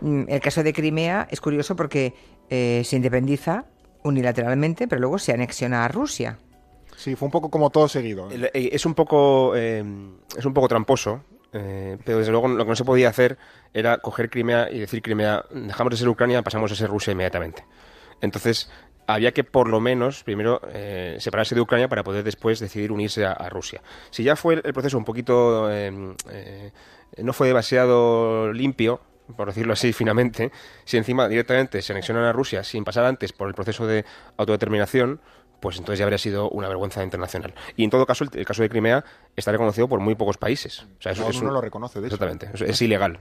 Mm, 0.00 0.24
El 0.28 0.40
caso 0.40 0.62
de 0.62 0.72
Crimea 0.72 1.28
es 1.30 1.40
curioso 1.40 1.76
porque 1.76 2.14
eh, 2.50 2.82
se 2.84 2.96
independiza 2.96 3.64
unilateralmente, 4.02 4.86
pero 4.88 5.00
luego 5.00 5.18
se 5.18 5.32
anexiona 5.32 5.84
a 5.84 5.88
Rusia. 5.88 6.38
Sí, 6.96 7.16
fue 7.16 7.26
un 7.26 7.32
poco 7.32 7.50
como 7.50 7.70
todo 7.70 7.88
seguido. 7.88 8.30
El- 8.30 8.44
eh, 8.52 8.70
Es 8.72 8.86
un 8.86 8.94
poco 8.94 9.54
eh, 9.56 9.82
es 10.36 10.44
un 10.44 10.54
poco 10.54 10.68
tramposo, 10.68 11.24
eh, 11.52 11.98
pero 12.04 12.18
desde 12.18 12.30
luego 12.32 12.48
lo 12.48 12.64
que 12.64 12.68
no 12.70 12.76
se 12.76 12.84
podía 12.84 13.08
hacer 13.08 13.36
era 13.72 13.98
coger 13.98 14.30
Crimea 14.30 14.70
y 14.70 14.78
decir 14.78 15.02
Crimea, 15.02 15.44
dejamos 15.50 15.90
de 15.92 15.96
ser 15.96 16.08
Ucrania, 16.08 16.42
pasamos 16.42 16.70
a 16.70 16.74
ser 16.76 16.88
Rusia 16.90 17.12
inmediatamente. 17.12 17.64
Entonces 18.20 18.70
había 19.06 19.32
que 19.32 19.44
por 19.44 19.68
lo 19.68 19.80
menos 19.80 20.22
primero 20.24 20.60
eh, 20.72 21.16
separarse 21.20 21.54
de 21.54 21.60
Ucrania 21.60 21.88
para 21.88 22.04
poder 22.04 22.24
después 22.24 22.60
decidir 22.60 22.92
unirse 22.92 23.24
a, 23.24 23.48
Rusia. 23.48 23.82
Si 24.10 24.24
ya 24.24 24.36
fue 24.36 24.60
el 24.64 24.72
proceso 24.72 24.98
un 24.98 25.04
poquito 25.04 25.70
eh, 25.70 25.92
eh, 26.30 26.72
no 27.18 27.32
fue 27.32 27.48
demasiado 27.48 28.52
limpio, 28.52 29.00
por 29.36 29.48
decirlo 29.48 29.72
así 29.72 29.92
finamente, 29.92 30.50
si 30.84 30.96
encima 30.96 31.28
directamente 31.28 31.80
se 31.82 31.92
anexionan 31.92 32.24
a 32.24 32.32
Rusia 32.32 32.62
sin 32.64 32.84
pasar 32.84 33.04
antes 33.04 33.32
por 33.32 33.48
el 33.48 33.54
proceso 33.54 33.86
de 33.86 34.04
autodeterminación, 34.36 35.20
pues 35.60 35.78
entonces 35.78 35.98
ya 35.98 36.04
habría 36.04 36.18
sido 36.18 36.50
una 36.50 36.68
vergüenza 36.68 37.02
internacional. 37.02 37.54
Y 37.74 37.84
en 37.84 37.90
todo 37.90 38.04
caso, 38.04 38.24
el, 38.24 38.30
el 38.38 38.44
caso 38.44 38.60
de 38.62 38.68
Crimea 38.68 39.02
está 39.34 39.50
reconocido 39.50 39.88
por 39.88 39.98
muy 39.98 40.14
pocos 40.14 40.36
países. 40.36 40.80
O 40.98 41.02
sea, 41.02 41.12
eso 41.12 41.22
No, 41.22 41.30
es 41.30 41.42
no 41.42 41.50
lo 41.52 41.60
reconoce, 41.62 42.02
de 42.02 42.08
hecho. 42.08 42.16
Exactamente, 42.16 42.50
es, 42.52 42.60
es 42.70 42.82
ilegal. 42.82 43.18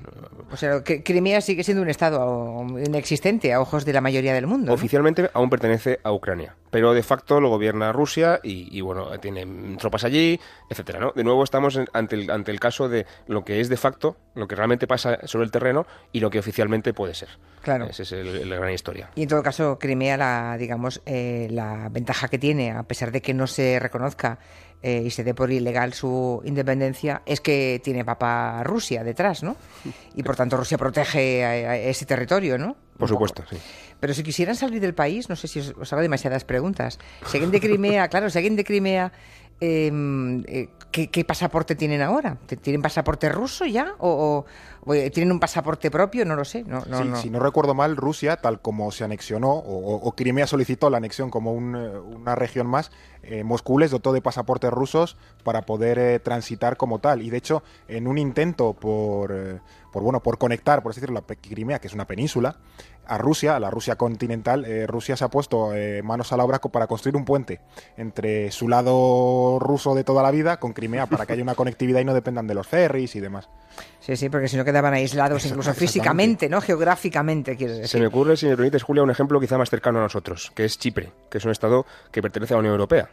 O 0.51 0.57
sea, 0.57 0.83
que 0.83 1.03
Crimea 1.03 1.39
sigue 1.39 1.63
siendo 1.63 1.81
un 1.83 1.89
estado 1.89 2.65
inexistente 2.85 3.53
a 3.53 3.61
ojos 3.61 3.85
de 3.85 3.93
la 3.93 4.01
mayoría 4.01 4.33
del 4.33 4.45
mundo. 4.45 4.67
¿no? 4.67 4.73
Oficialmente 4.73 5.29
aún 5.33 5.49
pertenece 5.49 6.01
a 6.03 6.11
Ucrania, 6.11 6.57
pero 6.69 6.93
de 6.93 7.01
facto 7.03 7.39
lo 7.39 7.47
gobierna 7.47 7.93
Rusia 7.93 8.41
y, 8.43 8.77
y, 8.77 8.81
bueno, 8.81 9.17
tiene 9.21 9.77
tropas 9.77 10.03
allí, 10.03 10.37
etcétera, 10.69 10.99
¿no? 10.99 11.13
De 11.15 11.23
nuevo 11.23 11.45
estamos 11.45 11.77
en- 11.77 11.87
ante, 11.93 12.15
el, 12.17 12.29
ante 12.29 12.51
el 12.51 12.59
caso 12.59 12.89
de 12.89 13.05
lo 13.27 13.45
que 13.45 13.61
es 13.61 13.69
de 13.69 13.77
facto, 13.77 14.17
lo 14.35 14.49
que 14.49 14.55
realmente 14.55 14.85
pasa 14.85 15.19
sobre 15.27 15.45
el 15.45 15.51
terreno 15.51 15.87
y 16.11 16.19
lo 16.19 16.29
que 16.29 16.39
oficialmente 16.39 16.93
puede 16.93 17.13
ser. 17.13 17.29
Claro. 17.61 17.85
Esa 17.85 18.03
es 18.03 18.11
el- 18.11 18.49
la 18.49 18.57
gran 18.57 18.71
historia. 18.73 19.09
Y 19.15 19.23
en 19.23 19.29
todo 19.29 19.41
caso, 19.41 19.79
Crimea, 19.79 20.17
la, 20.17 20.57
digamos, 20.57 21.01
eh, 21.05 21.47
la 21.49 21.87
ventaja 21.89 22.27
que 22.27 22.37
tiene, 22.37 22.71
a 22.71 22.83
pesar 22.83 23.11
de 23.11 23.21
que 23.21 23.33
no 23.33 23.47
se 23.47 23.79
reconozca 23.79 24.37
eh, 24.85 25.01
y 25.05 25.11
se 25.11 25.23
dé 25.23 25.33
por 25.33 25.49
ilegal 25.49 25.93
su 25.93 26.41
independencia, 26.43 27.21
es 27.25 27.39
que 27.39 27.79
tiene 27.81 28.03
papa 28.03 28.61
Rusia 28.65 29.01
detrás, 29.05 29.41
¿no? 29.41 29.55
Y 30.13 30.23
por 30.23 30.35
tanto 30.35 30.57
Rusia 30.57 30.77
protege 30.77 31.45
a, 31.45 31.49
a 31.71 31.77
ese 31.77 32.05
territorio, 32.05 32.57
¿no? 32.57 32.75
Por 32.97 33.07
supuesto, 33.07 33.45
sí. 33.49 33.55
Pero 34.01 34.13
si 34.13 34.23
quisieran 34.23 34.57
salir 34.57 34.81
del 34.81 34.93
país, 34.93 35.29
no 35.29 35.37
sé 35.37 35.47
si 35.47 35.61
os, 35.61 35.73
os 35.79 35.93
hago 35.93 36.01
demasiadas 36.01 36.43
preguntas. 36.43 36.99
Si 37.25 37.37
alguien 37.37 37.51
de 37.51 37.61
Crimea, 37.61 38.07
claro, 38.09 38.29
si 38.29 38.37
alguien 38.37 38.57
de 38.57 38.65
Crimea, 38.65 39.13
eh, 39.61 39.89
eh, 40.47 40.67
¿qué, 40.91 41.09
qué 41.09 41.23
pasaporte 41.23 41.75
tienen 41.75 42.01
ahora? 42.01 42.37
¿Tienen 42.61 42.81
pasaporte 42.81 43.29
ruso 43.29 43.65
ya? 43.65 43.93
¿O, 43.99 44.09
o- 44.09 44.45
tienen 45.11 45.31
un 45.31 45.39
pasaporte 45.39 45.89
propio? 45.89 46.25
No 46.25 46.35
lo 46.35 46.45
sé. 46.45 46.63
No, 46.63 46.81
no, 46.87 46.97
Sí, 46.97 47.03
no. 47.05 47.15
Si 47.17 47.29
no 47.29 47.39
recuerdo 47.39 47.73
mal, 47.73 47.95
Rusia, 47.95 48.37
tal 48.37 48.61
como 48.61 48.91
se 48.91 49.03
anexionó, 49.03 49.51
o, 49.51 50.13
Crimea 50.15 50.47
solicitó 50.47 50.89
la 50.89 50.97
anexión 50.97 51.29
como 51.29 51.53
un, 51.53 51.75
eh, 51.75 51.99
una 51.99 52.35
región 52.35 52.67
más, 52.67 52.91
eh, 53.23 53.45
Moscú 53.45 53.79
les 53.79 53.89
dotó 53.89 54.11
de 54.11 54.21
pasaportes 54.21 54.69
rusos 54.69 55.15
para 55.43 55.61
poder 55.61 55.97
eh, 55.97 56.19
transitar 56.19 56.75
como 56.75 56.99
tal. 56.99 57.21
Y 57.21 57.29
de 57.29 57.37
hecho, 57.37 57.63
en 57.87 58.07
un 58.07 58.17
intento 58.17 58.73
por, 58.73 59.31
eh, 59.31 59.59
por, 59.93 60.03
bueno, 60.03 60.21
por 60.21 60.37
conectar, 60.37 60.83
por 60.83 60.91
así 60.91 60.99
decirlo, 60.99 61.23
la 61.27 61.35
Crimea, 61.35 61.79
que 61.79 61.87
es 61.87 61.93
una 61.93 62.05
península, 62.05 62.57
a 63.05 63.17
Rusia, 63.17 63.55
a 63.55 63.59
la 63.59 63.69
Rusia 63.69 63.97
continental, 63.97 64.65
Rusia 64.87 65.17
se 65.17 65.25
ha 65.25 65.27
puesto 65.27 65.71
manos 66.05 66.31
a 66.31 66.37
la 66.37 66.45
obra 66.45 66.59
para 66.59 66.87
construir 66.87 67.17
un 67.17 67.25
puente 67.25 67.59
entre 67.97 68.49
su 68.51 68.69
lado 68.69 69.59
ruso 69.59 69.93
de 69.93 70.05
toda 70.05 70.23
la 70.23 70.31
vida 70.31 70.57
con 70.57 70.71
Crimea 70.71 71.07
para 71.07 71.25
que 71.25 71.33
haya 71.33 71.43
una 71.43 71.55
conectividad 71.55 71.99
y 71.99 72.05
no 72.05 72.13
dependan 72.13 72.47
de 72.47 72.53
los 72.53 72.65
ferries 72.65 73.17
y 73.17 73.19
demás. 73.19 73.49
Sí, 73.99 74.15
sí, 74.15 74.29
porque 74.29 74.47
si 74.47 74.55
no 74.55 74.63
quedaban 74.73 74.93
aislados 74.95 75.45
incluso 75.45 75.71
físicamente, 75.75 76.49
¿no? 76.49 76.59
Geográficamente, 76.59 77.55
quieres 77.55 77.77
decir. 77.77 77.89
Se 77.89 77.99
me 77.99 78.07
ocurre, 78.07 78.35
si 78.35 78.47
me 78.47 78.55
permites, 78.55 78.81
Julia, 78.81 79.03
un 79.03 79.11
ejemplo 79.11 79.39
quizá 79.39 79.57
más 79.57 79.69
cercano 79.69 79.99
a 79.99 80.01
nosotros, 80.01 80.51
que 80.55 80.65
es 80.65 80.79
Chipre, 80.79 81.11
que 81.29 81.37
es 81.37 81.45
un 81.45 81.51
estado 81.51 81.85
que 82.11 82.21
pertenece 82.21 82.53
a 82.53 82.57
la 82.57 82.59
Unión 82.61 82.73
Europea, 82.73 83.09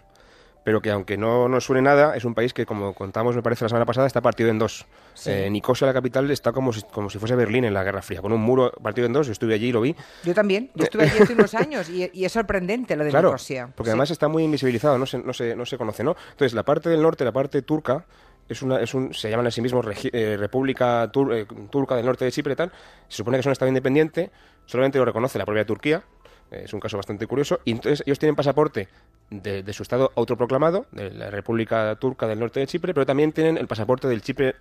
pero 0.64 0.80
que 0.80 0.90
aunque 0.90 1.16
no 1.18 1.48
nos 1.48 1.64
suene 1.64 1.82
nada, 1.82 2.16
es 2.16 2.24
un 2.24 2.34
país 2.34 2.52
que, 2.54 2.64
como 2.66 2.94
contamos, 2.94 3.36
me 3.36 3.42
parece, 3.42 3.64
la 3.64 3.68
semana 3.68 3.84
pasada, 3.86 4.06
está 4.06 4.20
partido 4.22 4.48
en 4.50 4.58
dos. 4.58 4.86
Sí. 5.14 5.30
Eh, 5.30 5.50
Nicosia, 5.50 5.86
la 5.86 5.92
capital, 5.92 6.30
está 6.30 6.52
como 6.52 6.72
si, 6.72 6.82
como 6.82 7.10
si 7.10 7.18
fuese 7.18 7.34
Berlín 7.36 7.64
en 7.64 7.74
la 7.74 7.82
Guerra 7.84 8.00
Fría, 8.00 8.22
con 8.22 8.32
un 8.32 8.40
muro 8.40 8.72
partido 8.82 9.06
en 9.06 9.12
dos, 9.12 9.26
yo 9.26 9.32
estuve 9.32 9.54
allí 9.54 9.68
y 9.68 9.72
lo 9.72 9.82
vi. 9.82 9.94
Yo 10.24 10.32
también. 10.34 10.70
Yo 10.74 10.84
estuve 10.84 11.04
allí 11.04 11.18
hace 11.22 11.32
unos 11.34 11.54
años 11.54 11.88
y, 11.90 12.10
y 12.12 12.24
es 12.24 12.32
sorprendente 12.32 12.96
lo 12.96 13.04
de 13.04 13.10
Claro, 13.10 13.28
Nicosia. 13.28 13.68
porque 13.74 13.88
Sí. 13.88 13.90
además 13.90 14.10
está 14.10 14.28
muy 14.28 14.44
invisibilizado, 14.44 14.96
no 14.98 15.04
se, 15.06 15.18
no, 15.18 15.32
se, 15.34 15.54
no 15.56 15.66
se 15.66 15.76
conoce, 15.76 16.04
¿no? 16.04 16.16
Entonces, 16.30 16.54
la 16.54 16.62
parte 16.62 16.88
del 16.88 17.02
norte, 17.02 17.24
la 17.24 17.32
parte 17.32 17.60
turca, 17.62 18.04
es 18.50 18.62
una, 18.62 18.80
es 18.80 18.92
un, 18.94 19.14
se 19.14 19.30
llaman 19.30 19.46
a 19.46 19.50
sí 19.50 19.62
mismos 19.62 19.86
eh, 20.12 20.36
República 20.38 21.10
Tur- 21.10 21.34
eh, 21.34 21.46
Turca 21.70 21.96
del 21.96 22.04
Norte 22.04 22.24
de 22.24 22.32
Chipre 22.32 22.52
y 22.52 22.56
tal, 22.56 22.72
se 23.08 23.18
supone 23.18 23.36
que 23.36 23.40
es 23.40 23.46
un 23.46 23.52
Estado 23.52 23.68
independiente, 23.68 24.30
solamente 24.66 24.98
lo 24.98 25.04
reconoce 25.04 25.38
la 25.38 25.46
propia 25.46 25.64
Turquía, 25.64 26.02
eh, 26.50 26.62
es 26.64 26.74
un 26.74 26.80
caso 26.80 26.96
bastante 26.96 27.26
curioso, 27.26 27.60
y 27.64 27.70
entonces 27.72 28.02
ellos 28.06 28.18
tienen 28.18 28.36
pasaporte 28.36 28.88
de, 29.30 29.62
de 29.62 29.72
su 29.72 29.82
Estado 29.82 30.12
autoproclamado, 30.16 30.86
de 30.92 31.10
la 31.10 31.30
República 31.30 31.94
Turca 31.96 32.26
del 32.26 32.40
Norte 32.40 32.60
de 32.60 32.66
Chipre, 32.66 32.92
pero 32.92 33.06
también 33.06 33.32
tienen 33.32 33.56
el 33.56 33.66
pasaporte 33.68 34.08
del 34.08 34.22
Chipre 34.22 34.56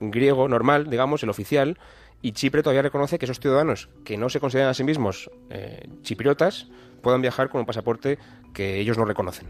griego 0.00 0.48
normal, 0.48 0.88
digamos, 0.88 1.22
el 1.22 1.30
oficial, 1.30 1.78
y 2.22 2.32
Chipre 2.32 2.62
todavía 2.62 2.82
reconoce 2.82 3.18
que 3.18 3.26
esos 3.26 3.40
ciudadanos 3.40 3.88
que 4.04 4.16
no 4.16 4.28
se 4.30 4.40
consideran 4.40 4.70
a 4.70 4.74
sí 4.74 4.84
mismos 4.84 5.30
eh, 5.50 5.86
chipriotas 6.02 6.68
puedan 7.02 7.20
viajar 7.20 7.50
con 7.50 7.60
un 7.60 7.66
pasaporte 7.66 8.18
que 8.54 8.80
ellos 8.80 8.96
no 8.96 9.04
reconocen. 9.04 9.48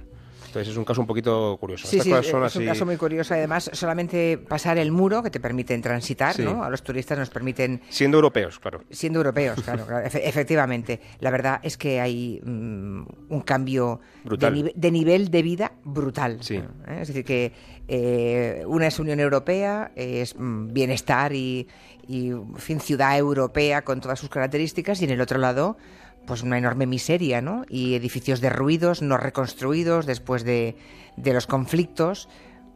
Entonces 0.56 0.72
es 0.72 0.78
un 0.78 0.84
caso 0.86 1.00
un 1.02 1.06
poquito 1.06 1.56
curioso. 1.60 1.86
Sí, 1.86 1.98
Estas 1.98 2.24
sí, 2.26 2.32
cosas 2.32 2.52
es 2.52 2.56
un 2.56 2.66
caso 2.66 2.86
muy 2.86 2.96
curioso. 2.96 3.34
Además, 3.34 3.68
solamente 3.74 4.38
pasar 4.38 4.78
el 4.78 4.90
muro 4.90 5.22
que 5.22 5.28
te 5.30 5.38
permiten 5.38 5.82
transitar, 5.82 6.34
Sí. 6.34 6.42
¿no? 6.44 6.64
A 6.64 6.70
los 6.70 6.82
turistas 6.82 7.18
nos 7.18 7.28
permiten 7.30 7.82
Siendo 7.90 8.16
europeos, 8.16 8.58
claro. 8.58 8.82
Siendo 8.90 9.18
europeos, 9.18 9.60
claro, 9.62 9.84
claro, 9.86 10.06
efe- 10.06 10.20
efectivamente. 10.24 11.00
La 11.20 11.30
verdad 11.30 11.60
es 11.62 11.76
que 11.76 12.00
hay 12.00 12.40
mm, 12.42 13.02
un 13.28 13.40
cambio 13.44 14.00
de, 14.22 14.28
Brutal. 14.28 14.54
nive- 14.54 14.72
de 14.74 14.90
nivel 14.90 15.30
de 15.30 15.42
vida 15.42 15.72
brutal. 15.84 16.38
Sí. 16.42 16.56
¿eh? 16.56 16.98
Es 17.02 17.08
decir, 17.08 17.24
que 17.24 17.52
eh, 17.88 18.62
una 18.66 18.86
es 18.86 18.98
Unión 18.98 19.20
Europea, 19.20 19.92
es 19.94 20.34
mm, 20.38 20.72
bienestar 20.72 21.32
y, 21.34 21.68
y, 22.08 22.28
en 22.30 22.56
fin, 22.56 22.80
ciudad 22.80 23.16
europea 23.18 23.82
con 23.82 24.00
todas 24.00 24.18
sus 24.18 24.28
características, 24.30 25.00
y 25.02 25.04
en 25.04 25.10
el 25.10 25.20
otro 25.20 25.38
lado, 25.38 25.76
pues 26.26 26.42
una 26.42 26.58
enorme 26.58 26.86
miseria, 26.86 27.40
¿no? 27.40 27.64
Y 27.68 27.94
edificios 27.94 28.40
derruidos, 28.40 29.00
no 29.02 29.16
reconstruidos 29.16 30.06
después 30.06 30.44
de, 30.44 30.76
de 31.16 31.32
los 31.32 31.46
conflictos. 31.46 32.28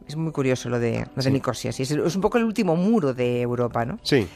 Es 0.07 0.15
muy 0.15 0.31
curioso 0.31 0.67
lo 0.69 0.79
de, 0.79 1.05
lo 1.15 1.15
de 1.15 1.21
Sí. 1.21 1.31
Nicosia. 1.31 1.71
sí, 1.71 1.83
es, 1.83 1.91
es 1.91 2.15
un 2.15 2.21
poco 2.21 2.37
el 2.37 2.43
último 2.43 2.75
muro 2.75 3.13
de 3.13 3.41
Europa, 3.41 3.85
¿no? 3.85 3.99
Sí. 4.01 4.27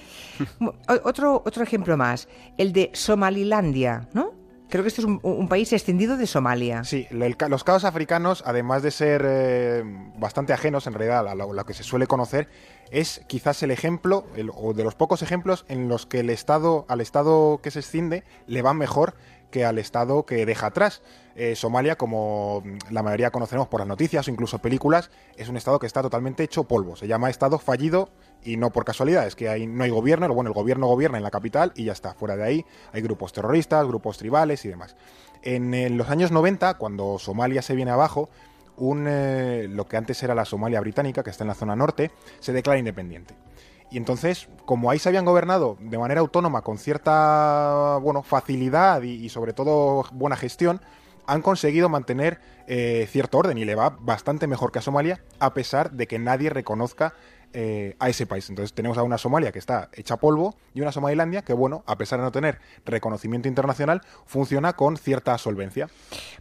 O- 0.60 0.74
Otro, 1.04 1.42
otro 1.46 1.64
ejemplo 1.64 1.98
más, 1.98 2.28
el 2.58 2.72
de 2.74 2.92
Somalilandia, 2.94 4.08
¿no? 4.14 4.34
Creo 4.70 4.84
que 4.84 4.88
este 4.88 5.02
es 5.02 5.08
un, 5.08 5.48
país 5.48 5.72
extendido 5.74 6.18
de 6.18 6.26
Somalia. 6.28 6.84
Sí, 6.84 7.08
los 7.12 7.64
caos 7.64 7.84
africanos, 7.84 8.44
además 8.46 8.82
de 8.82 8.92
ser 8.92 9.24
eh, 9.26 9.84
bastante 10.18 10.54
ajenos 10.54 10.88
en 10.88 10.94
realidad 10.94 11.28
a 11.28 11.36
lo, 11.36 11.54
lo 11.54 11.66
que 11.66 11.74
se 11.74 11.84
suele 11.84 12.08
conocer, 12.08 12.50
es 12.92 13.22
quizás 13.28 13.62
el 13.64 13.72
ejemplo, 13.72 14.26
el- 14.36 14.52
o 14.54 14.74
de 14.74 14.84
los 14.84 14.96
pocos 14.96 15.22
ejemplos 15.22 15.66
en 15.70 15.88
los 15.88 16.06
que 16.06 16.20
el 16.20 16.30
Estado, 16.30 16.86
al 16.90 17.02
Estado 17.02 17.60
que 17.62 17.72
se 17.72 17.80
escinde, 17.80 18.24
le 18.48 18.62
va 18.62 18.74
mejor 18.74 19.16
que 19.56 19.64
al 19.64 19.78
Estado 19.78 20.26
que 20.26 20.46
deja 20.46 20.68
atrás. 20.68 21.02
Eh, 21.38 21.56
Somalia, 21.56 21.96
como 21.96 22.62
la 22.90 23.02
mayoría 23.04 23.32
conocemos 23.32 23.70
por 23.70 23.80
las 23.80 23.88
noticias 23.88 24.28
o 24.28 24.32
incluso 24.32 24.60
películas, 24.60 25.12
es 25.38 25.48
un 25.48 25.56
Estado 25.56 25.80
que 25.80 25.88
está 25.88 26.02
totalmente 26.02 26.44
hecho 26.44 26.66
polvo. 26.66 26.98
Se 26.98 27.08
llama 27.08 27.30
Estado 27.30 27.58
fallido 27.58 28.10
y 28.44 28.58
no 28.58 28.72
por 28.72 28.84
casualidad, 28.84 29.26
es 29.26 29.38
que 29.38 29.66
no 29.66 29.86
hay 29.86 29.90
gobierno, 29.92 30.28
bueno, 30.34 30.50
el 30.50 30.54
gobierno 30.54 30.88
gobierna 30.88 31.18
en 31.18 31.24
la 31.24 31.32
capital 31.32 31.72
y 31.74 31.86
ya 31.86 31.94
está. 31.94 32.14
Fuera 32.16 32.36
de 32.36 32.44
ahí 32.44 32.66
hay 32.92 33.02
grupos 33.02 33.32
terroristas, 33.32 33.88
grupos 33.88 34.18
tribales 34.18 34.66
y 34.66 34.68
demás. 34.68 34.98
En, 35.42 35.98
los 35.98 36.10
años 36.10 36.32
90, 36.34 36.74
cuando 36.74 37.18
Somalia 37.18 37.62
se 37.62 37.76
viene 37.76 37.92
abajo, 37.92 38.30
un, 38.76 39.06
eh, 39.08 39.68
lo 39.70 39.88
que 39.88 39.96
antes 39.96 40.22
era 40.22 40.36
la 40.36 40.44
Somalia 40.44 40.82
británica, 40.82 41.24
que 41.24 41.30
está 41.30 41.46
en 41.46 41.48
la 41.48 41.56
zona 41.56 41.78
norte, 41.78 42.12
se 42.42 42.52
declara 42.52 42.78
independiente. 42.78 43.36
Y 43.92 43.98
entonces, 43.98 44.50
como 44.66 44.90
ahí 44.90 45.00
se 45.00 45.10
habían 45.10 45.26
gobernado 45.26 45.78
de 45.80 45.98
manera 45.98 46.22
autónoma, 46.22 46.62
con 46.62 46.78
cierta 46.78 47.98
bueno, 48.02 48.24
facilidad 48.24 49.02
y, 49.04 49.30
sobre 49.30 49.54
todo 49.54 50.06
buena 50.12 50.36
gestión, 50.36 50.82
han 51.28 51.42
conseguido 51.42 51.90
mantener 51.90 52.40
eh, 52.68 53.08
cierto 53.10 53.38
orden 53.40 53.58
y 53.58 53.66
le 53.66 53.76
va 53.76 53.96
bastante 54.00 54.48
mejor 54.48 54.72
que 54.72 54.80
a 54.80 54.82
Somalia, 54.82 55.24
a 55.40 55.54
pesar 55.54 55.92
de 55.92 56.08
que 56.08 56.20
nadie 56.20 56.50
reconozca 56.50 57.14
eh, 57.54 57.96
a 58.00 58.10
ese 58.10 58.26
país. 58.26 58.50
Entonces 58.50 58.74
tenemos 58.74 58.98
a 58.98 59.04
una 59.04 59.18
Somalia 59.18 59.52
que 59.52 59.60
está 59.60 59.90
hecha 59.94 60.18
polvo 60.18 60.56
y 60.74 60.82
una 60.82 60.92
Somalilandia 60.92 61.42
que, 61.42 61.54
bueno, 61.54 61.84
a 61.88 61.98
pesar 61.98 62.20
de 62.20 62.26
no 62.26 62.32
tener 62.32 62.60
reconocimiento 62.86 63.48
internacional, 63.48 64.02
funciona 64.26 64.74
con 64.74 64.98
cierta 64.98 65.38
solvencia. 65.38 65.90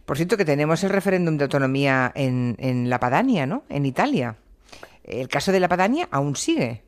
Por 0.05 0.17
cierto, 0.17 0.35
que 0.35 0.45
tenemos 0.45 0.83
el 0.83 0.89
referéndum 0.89 1.37
de 1.37 1.45
autonomía 1.45 2.11
en, 2.15 2.57
en 2.59 2.89
la 2.89 2.99
Padania, 2.99 3.45
¿no? 3.45 3.63
En 3.69 3.85
Italia. 3.85 4.35
El 5.03 5.29
caso 5.29 5.51
de 5.51 5.59
la 5.59 5.69
Padania 5.69 6.09
aún 6.11 6.35
sigue. 6.35 6.84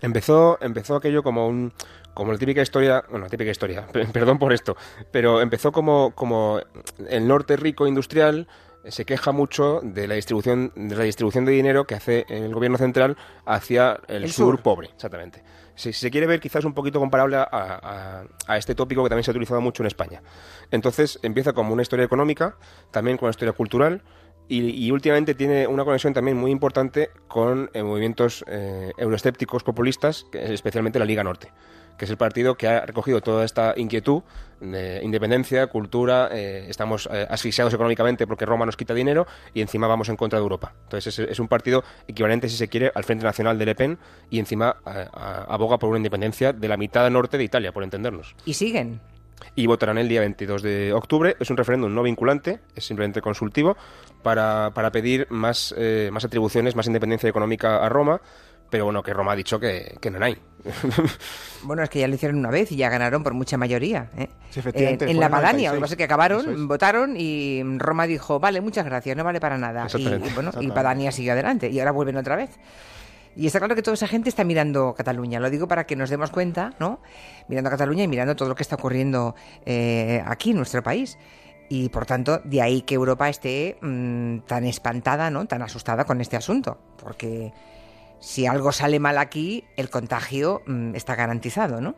Empezó, 0.00 0.58
empezó 0.60 0.96
aquello 0.96 1.22
como 1.22 1.48
un 1.48 1.72
como 2.14 2.32
la 2.32 2.38
típica 2.38 2.62
historia, 2.62 3.04
bueno, 3.10 3.26
típica 3.28 3.50
historia, 3.50 3.86
perdón 4.12 4.38
por 4.38 4.52
esto, 4.52 4.76
pero 5.10 5.40
empezó 5.40 5.72
como, 5.72 6.12
como 6.14 6.60
el 7.08 7.26
norte 7.26 7.56
rico 7.56 7.86
industrial 7.86 8.46
se 8.88 9.04
queja 9.04 9.32
mucho 9.32 9.80
de 9.82 10.06
la 10.06 10.14
distribución 10.14 10.72
de 10.74 10.94
la 10.94 11.04
distribución 11.04 11.44
de 11.44 11.52
dinero 11.52 11.86
que 11.86 11.94
hace 11.94 12.26
el 12.28 12.52
gobierno 12.54 12.78
central 12.78 13.16
hacia 13.46 14.00
el, 14.08 14.30
sur, 14.30 14.62
pobre, 14.62 14.90
exactamente. 14.94 15.42
Si, 15.74 15.92
se 15.92 16.10
quiere 16.10 16.26
ver 16.26 16.38
quizás 16.38 16.64
un 16.64 16.74
poquito 16.74 17.00
comparable 17.00 17.36
a, 17.36 18.26
a, 18.46 18.56
este 18.56 18.74
tópico 18.74 19.02
que 19.02 19.08
también 19.08 19.24
se 19.24 19.30
ha 19.30 19.32
utilizado 19.32 19.60
mucho 19.60 19.82
en 19.82 19.88
España. 19.88 20.22
Entonces 20.70 21.18
empieza 21.22 21.52
como 21.52 21.72
una 21.72 21.82
historia 21.82 22.04
económica, 22.04 22.56
también 22.90 23.16
con 23.16 23.26
una 23.26 23.30
historia 23.30 23.52
cultural, 23.52 24.02
y, 24.48 24.90
últimamente 24.90 25.34
tiene 25.34 25.66
una 25.66 25.84
conexión 25.84 26.12
también 26.12 26.36
muy 26.36 26.50
importante 26.50 27.10
con 27.28 27.70
eh, 27.72 27.82
movimientos 27.82 28.44
eh, 28.46 28.92
euroescépticos 28.98 29.62
populistas, 29.62 30.26
especialmente 30.32 30.98
la 30.98 31.06
Liga 31.06 31.24
Norte, 31.24 31.50
que 31.96 32.04
es 32.04 32.10
el 32.10 32.18
partido 32.18 32.54
que 32.54 32.68
ha 32.68 32.84
recogido 32.84 33.22
toda 33.22 33.44
esta 33.44 33.72
inquietud 33.76 34.22
de 34.60 35.00
independencia, 35.02 35.66
cultura, 35.68 36.28
eh, 36.30 36.66
estamos 36.68 37.06
asfixiados 37.06 37.72
económicamente 37.72 38.26
porque 38.26 38.44
Roma 38.44 38.66
nos 38.66 38.76
quita 38.76 38.92
dinero 38.92 39.26
y 39.54 39.62
encima 39.62 39.86
vamos 39.86 40.10
en 40.10 40.16
contra 40.16 40.38
de 40.38 40.42
Europa. 40.42 40.74
Entonces 40.84 41.18
es, 41.18 41.40
un 41.40 41.48
partido 41.48 41.82
equivalente, 42.06 42.48
si 42.48 42.56
se 42.56 42.68
quiere, 42.68 42.92
al 42.94 43.04
Frente 43.04 43.24
Nacional 43.24 43.58
de 43.58 43.66
Le 43.66 43.74
Pen 43.74 43.98
y 44.30 44.38
encima 44.38 44.76
aboga 44.84 45.78
por 45.78 45.88
una 45.88 45.98
independencia 45.98 46.52
de 46.52 46.68
la 46.68 46.76
mitad 46.76 47.08
norte 47.10 47.38
de 47.38 47.44
Italia, 47.44 47.72
por 47.72 47.82
entendernos. 47.82 48.36
¿Y 48.44 48.54
siguen? 48.54 49.00
Y 49.56 49.66
votarán 49.66 49.98
el 49.98 50.08
día 50.08 50.20
22 50.20 50.62
de 50.62 50.92
octubre. 50.92 51.36
Es 51.40 51.50
un 51.50 51.56
referéndum 51.56 51.94
no 51.94 52.02
vinculante, 52.02 52.60
es 52.74 52.84
simplemente 52.84 53.20
consultivo, 53.20 53.76
para, 54.22 54.72
para 54.74 54.90
pedir 54.90 55.26
más, 55.30 55.74
eh, 55.76 56.10
más 56.12 56.24
atribuciones, 56.24 56.74
más 56.74 56.86
independencia 56.86 57.28
económica 57.28 57.84
a 57.84 57.88
Roma, 57.88 58.20
pero 58.70 58.86
bueno, 58.86 59.02
que 59.02 59.12
Roma 59.12 59.32
ha 59.32 59.36
dicho 59.36 59.60
que, 59.60 59.96
que 60.00 60.10
no 60.10 60.24
hay. 60.24 60.36
bueno, 61.62 61.82
es 61.82 61.90
que 61.90 62.00
ya 62.00 62.08
lo 62.08 62.14
hicieron 62.14 62.38
una 62.38 62.50
vez 62.50 62.72
y 62.72 62.76
ya 62.76 62.88
ganaron 62.88 63.22
por 63.22 63.34
mucha 63.34 63.56
mayoría. 63.56 64.10
¿eh? 64.16 64.28
en 64.56 65.20
la 65.20 65.28
Padania, 65.28 65.70
lo 65.70 65.76
que 65.76 65.80
pasa 65.82 65.94
es 65.94 65.98
que 65.98 66.04
acabaron, 66.04 66.66
votaron 66.66 67.14
y 67.16 67.62
Roma 67.78 68.06
dijo, 68.06 68.40
vale, 68.40 68.60
muchas 68.60 68.84
gracias, 68.84 69.16
no 69.16 69.22
vale 69.24 69.40
para 69.40 69.58
nada. 69.58 69.86
Y, 69.96 70.08
bueno, 70.34 70.50
y 70.60 70.68
Padania 70.68 71.12
sigue 71.12 71.30
adelante 71.30 71.68
y 71.68 71.78
ahora 71.78 71.92
vuelven 71.92 72.16
otra 72.16 72.36
vez. 72.36 72.50
Y 73.36 73.46
está 73.46 73.58
claro 73.58 73.74
que 73.74 73.82
toda 73.82 73.94
esa 73.94 74.06
gente 74.06 74.28
está 74.28 74.44
mirando 74.44 74.94
Cataluña. 74.94 75.40
Lo 75.40 75.50
digo 75.50 75.66
para 75.66 75.86
que 75.86 75.96
nos 75.96 76.10
demos 76.10 76.30
cuenta, 76.30 76.74
¿no? 76.78 77.00
Mirando 77.48 77.68
a 77.68 77.70
Cataluña 77.72 78.04
y 78.04 78.08
mirando 78.08 78.36
todo 78.36 78.48
lo 78.48 78.54
que 78.54 78.62
está 78.62 78.76
ocurriendo 78.76 79.34
eh, 79.66 80.22
aquí 80.26 80.50
en 80.50 80.56
nuestro 80.56 80.82
país. 80.82 81.18
Y 81.68 81.88
por 81.88 82.06
tanto, 82.06 82.40
de 82.44 82.62
ahí 82.62 82.82
que 82.82 82.94
Europa 82.94 83.28
esté 83.28 83.78
mm, 83.80 84.40
tan 84.40 84.64
espantada, 84.64 85.30
¿no? 85.30 85.46
Tan 85.46 85.62
asustada 85.62 86.04
con 86.04 86.20
este 86.20 86.36
asunto. 86.36 86.78
Porque 87.02 87.52
si 88.20 88.46
algo 88.46 88.70
sale 88.70 89.00
mal 89.00 89.18
aquí, 89.18 89.64
el 89.76 89.90
contagio 89.90 90.62
mm, 90.66 90.94
está 90.94 91.14
garantizado, 91.14 91.80
¿no? 91.80 91.96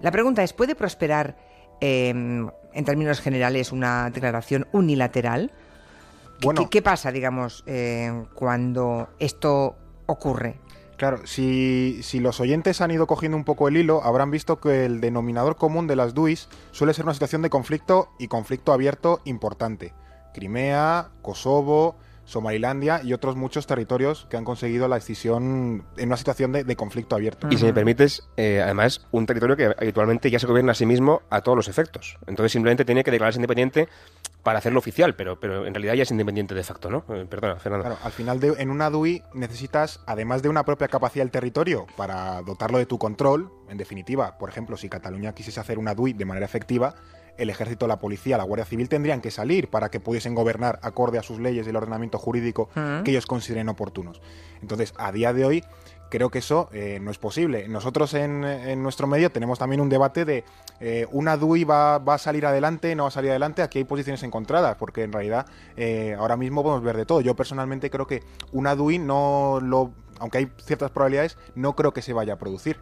La 0.00 0.10
pregunta 0.10 0.42
es, 0.42 0.52
¿puede 0.52 0.74
prosperar 0.74 1.36
em, 1.80 2.48
en 2.72 2.84
términos 2.84 3.20
generales 3.20 3.72
una 3.72 4.10
declaración 4.10 4.66
unilateral? 4.72 5.52
Bueno, 6.42 6.68
¿Qué, 6.68 6.82
pasa, 6.82 7.10
digamos, 7.12 7.64
eh, 7.66 8.26
cuando 8.34 9.08
esto 9.18 9.76
ocurre. 10.06 10.58
Claro, 10.96 11.26
si, 11.26 12.00
si, 12.02 12.20
los 12.20 12.40
oyentes 12.40 12.80
han 12.80 12.90
ido 12.90 13.06
cogiendo 13.06 13.36
un 13.36 13.44
poco 13.44 13.68
el 13.68 13.76
hilo, 13.76 14.02
habrán 14.02 14.30
visto 14.30 14.60
que 14.60 14.86
el 14.86 15.02
denominador 15.02 15.56
común 15.56 15.86
de 15.86 15.96
las 15.96 16.14
DUIs 16.14 16.48
suele 16.70 16.94
ser 16.94 17.04
una 17.04 17.12
situación 17.12 17.42
de 17.42 17.50
conflicto 17.50 18.08
y 18.18 18.28
conflicto 18.28 18.72
abierto 18.72 19.20
importante. 19.26 19.92
Crimea, 20.32 21.10
Kosovo, 21.20 21.96
Somalilandia 22.26 23.00
y 23.02 23.12
otros 23.12 23.36
muchos 23.36 23.66
territorios 23.66 24.26
que 24.28 24.36
han 24.36 24.44
conseguido 24.44 24.88
la 24.88 24.96
decisión 24.96 25.84
en 25.96 26.08
una 26.08 26.16
situación 26.16 26.52
de, 26.52 26.76
conflicto 26.76 27.14
abierto. 27.14 27.46
Y 27.50 27.56
si 27.56 27.64
me 27.64 27.72
permites, 27.72 28.28
eh, 28.36 28.60
además, 28.62 29.06
un 29.12 29.26
territorio 29.26 29.56
que 29.56 29.66
habitualmente 29.66 30.28
ya 30.28 30.40
se 30.40 30.46
gobierna 30.46 30.72
a 30.72 30.74
sí 30.74 30.86
mismo 30.86 31.22
a 31.30 31.40
todos 31.42 31.56
los 31.56 31.68
efectos. 31.68 32.18
Entonces 32.26 32.52
simplemente 32.52 32.84
tiene 32.84 33.04
que 33.04 33.12
declararse 33.12 33.38
independiente 33.38 33.88
para 34.46 34.60
hacerlo 34.60 34.78
oficial, 34.78 35.16
pero, 35.16 35.40
pero 35.40 35.66
en 35.66 35.74
realidad 35.74 35.94
ya 35.94 36.04
es 36.04 36.10
independiente 36.12 36.54
de 36.54 36.62
facto, 36.62 36.88
¿no? 36.88 37.04
Eh, 37.08 37.26
perdona, 37.28 37.56
Fernando. 37.56 37.84
Claro, 37.84 37.98
al 38.04 38.12
final 38.12 38.38
de, 38.38 38.54
en 38.58 38.70
una 38.70 38.90
DUI 38.90 39.24
necesitas, 39.34 39.98
además 40.06 40.40
de 40.40 40.48
una 40.48 40.64
propia 40.64 40.86
capacidad 40.86 41.24
del 41.24 41.32
territorio 41.32 41.84
para 41.96 42.42
dotarlo 42.42 42.78
de 42.78 42.86
tu 42.86 42.96
control, 42.96 43.50
en 43.68 43.76
definitiva, 43.76 44.38
por 44.38 44.48
ejemplo, 44.48 44.76
si 44.76 44.88
Cataluña 44.88 45.34
quisiese 45.34 45.58
hacer 45.58 45.80
una 45.80 45.96
DUI 45.96 46.12
de 46.12 46.24
manera 46.26 46.46
efectiva, 46.46 46.94
el 47.38 47.50
ejército, 47.50 47.88
la 47.88 47.98
policía, 47.98 48.38
la 48.38 48.44
Guardia 48.44 48.64
Civil 48.64 48.88
tendrían 48.88 49.20
que 49.20 49.32
salir 49.32 49.68
para 49.68 49.90
que 49.90 49.98
pudiesen 49.98 50.36
gobernar 50.36 50.78
acorde 50.82 51.18
a 51.18 51.24
sus 51.24 51.40
leyes 51.40 51.66
y 51.66 51.70
el 51.70 51.76
ordenamiento 51.76 52.16
jurídico 52.16 52.68
que 53.02 53.10
ellos 53.10 53.26
consideren 53.26 53.68
oportunos. 53.68 54.22
Entonces, 54.62 54.94
a 54.96 55.10
día 55.10 55.32
de 55.32 55.44
hoy, 55.44 55.64
creo 56.08 56.30
que 56.30 56.38
eso 56.38 56.68
eh, 56.72 56.98
no 57.00 57.10
es 57.10 57.18
posible. 57.18 57.68
Nosotros 57.68 58.14
en, 58.14 58.40
nuestro 58.82 59.06
medio 59.06 59.30
tenemos 59.30 59.58
también 59.58 59.80
un 59.80 59.88
debate 59.88 60.24
de 60.24 60.44
eh, 60.80 61.06
una 61.12 61.36
DUI 61.36 61.64
va, 61.64 61.98
va, 61.98 62.14
a 62.14 62.18
salir 62.18 62.46
adelante, 62.46 62.94
no 62.94 63.04
va 63.04 63.08
a 63.08 63.12
salir 63.12 63.30
adelante. 63.30 63.62
Aquí 63.62 63.78
hay 63.78 63.84
posiciones 63.84 64.22
encontradas, 64.22 64.76
porque 64.76 65.02
en 65.02 65.12
realidad 65.12 65.46
eh, 65.76 66.16
ahora 66.18 66.36
mismo 66.36 66.62
podemos 66.62 66.84
ver 66.84 66.96
de 66.96 67.06
todo. 67.06 67.20
Yo 67.20 67.34
personalmente 67.34 67.90
creo 67.90 68.06
que 68.06 68.22
una 68.52 68.74
DUI 68.74 68.98
no 68.98 69.58
lo, 69.62 69.92
aunque 70.18 70.38
hay 70.38 70.52
ciertas 70.62 70.90
probabilidades, 70.90 71.38
no 71.54 71.74
creo 71.74 71.92
que 71.92 72.02
se 72.02 72.12
vaya 72.12 72.34
a 72.34 72.36
producir. 72.36 72.78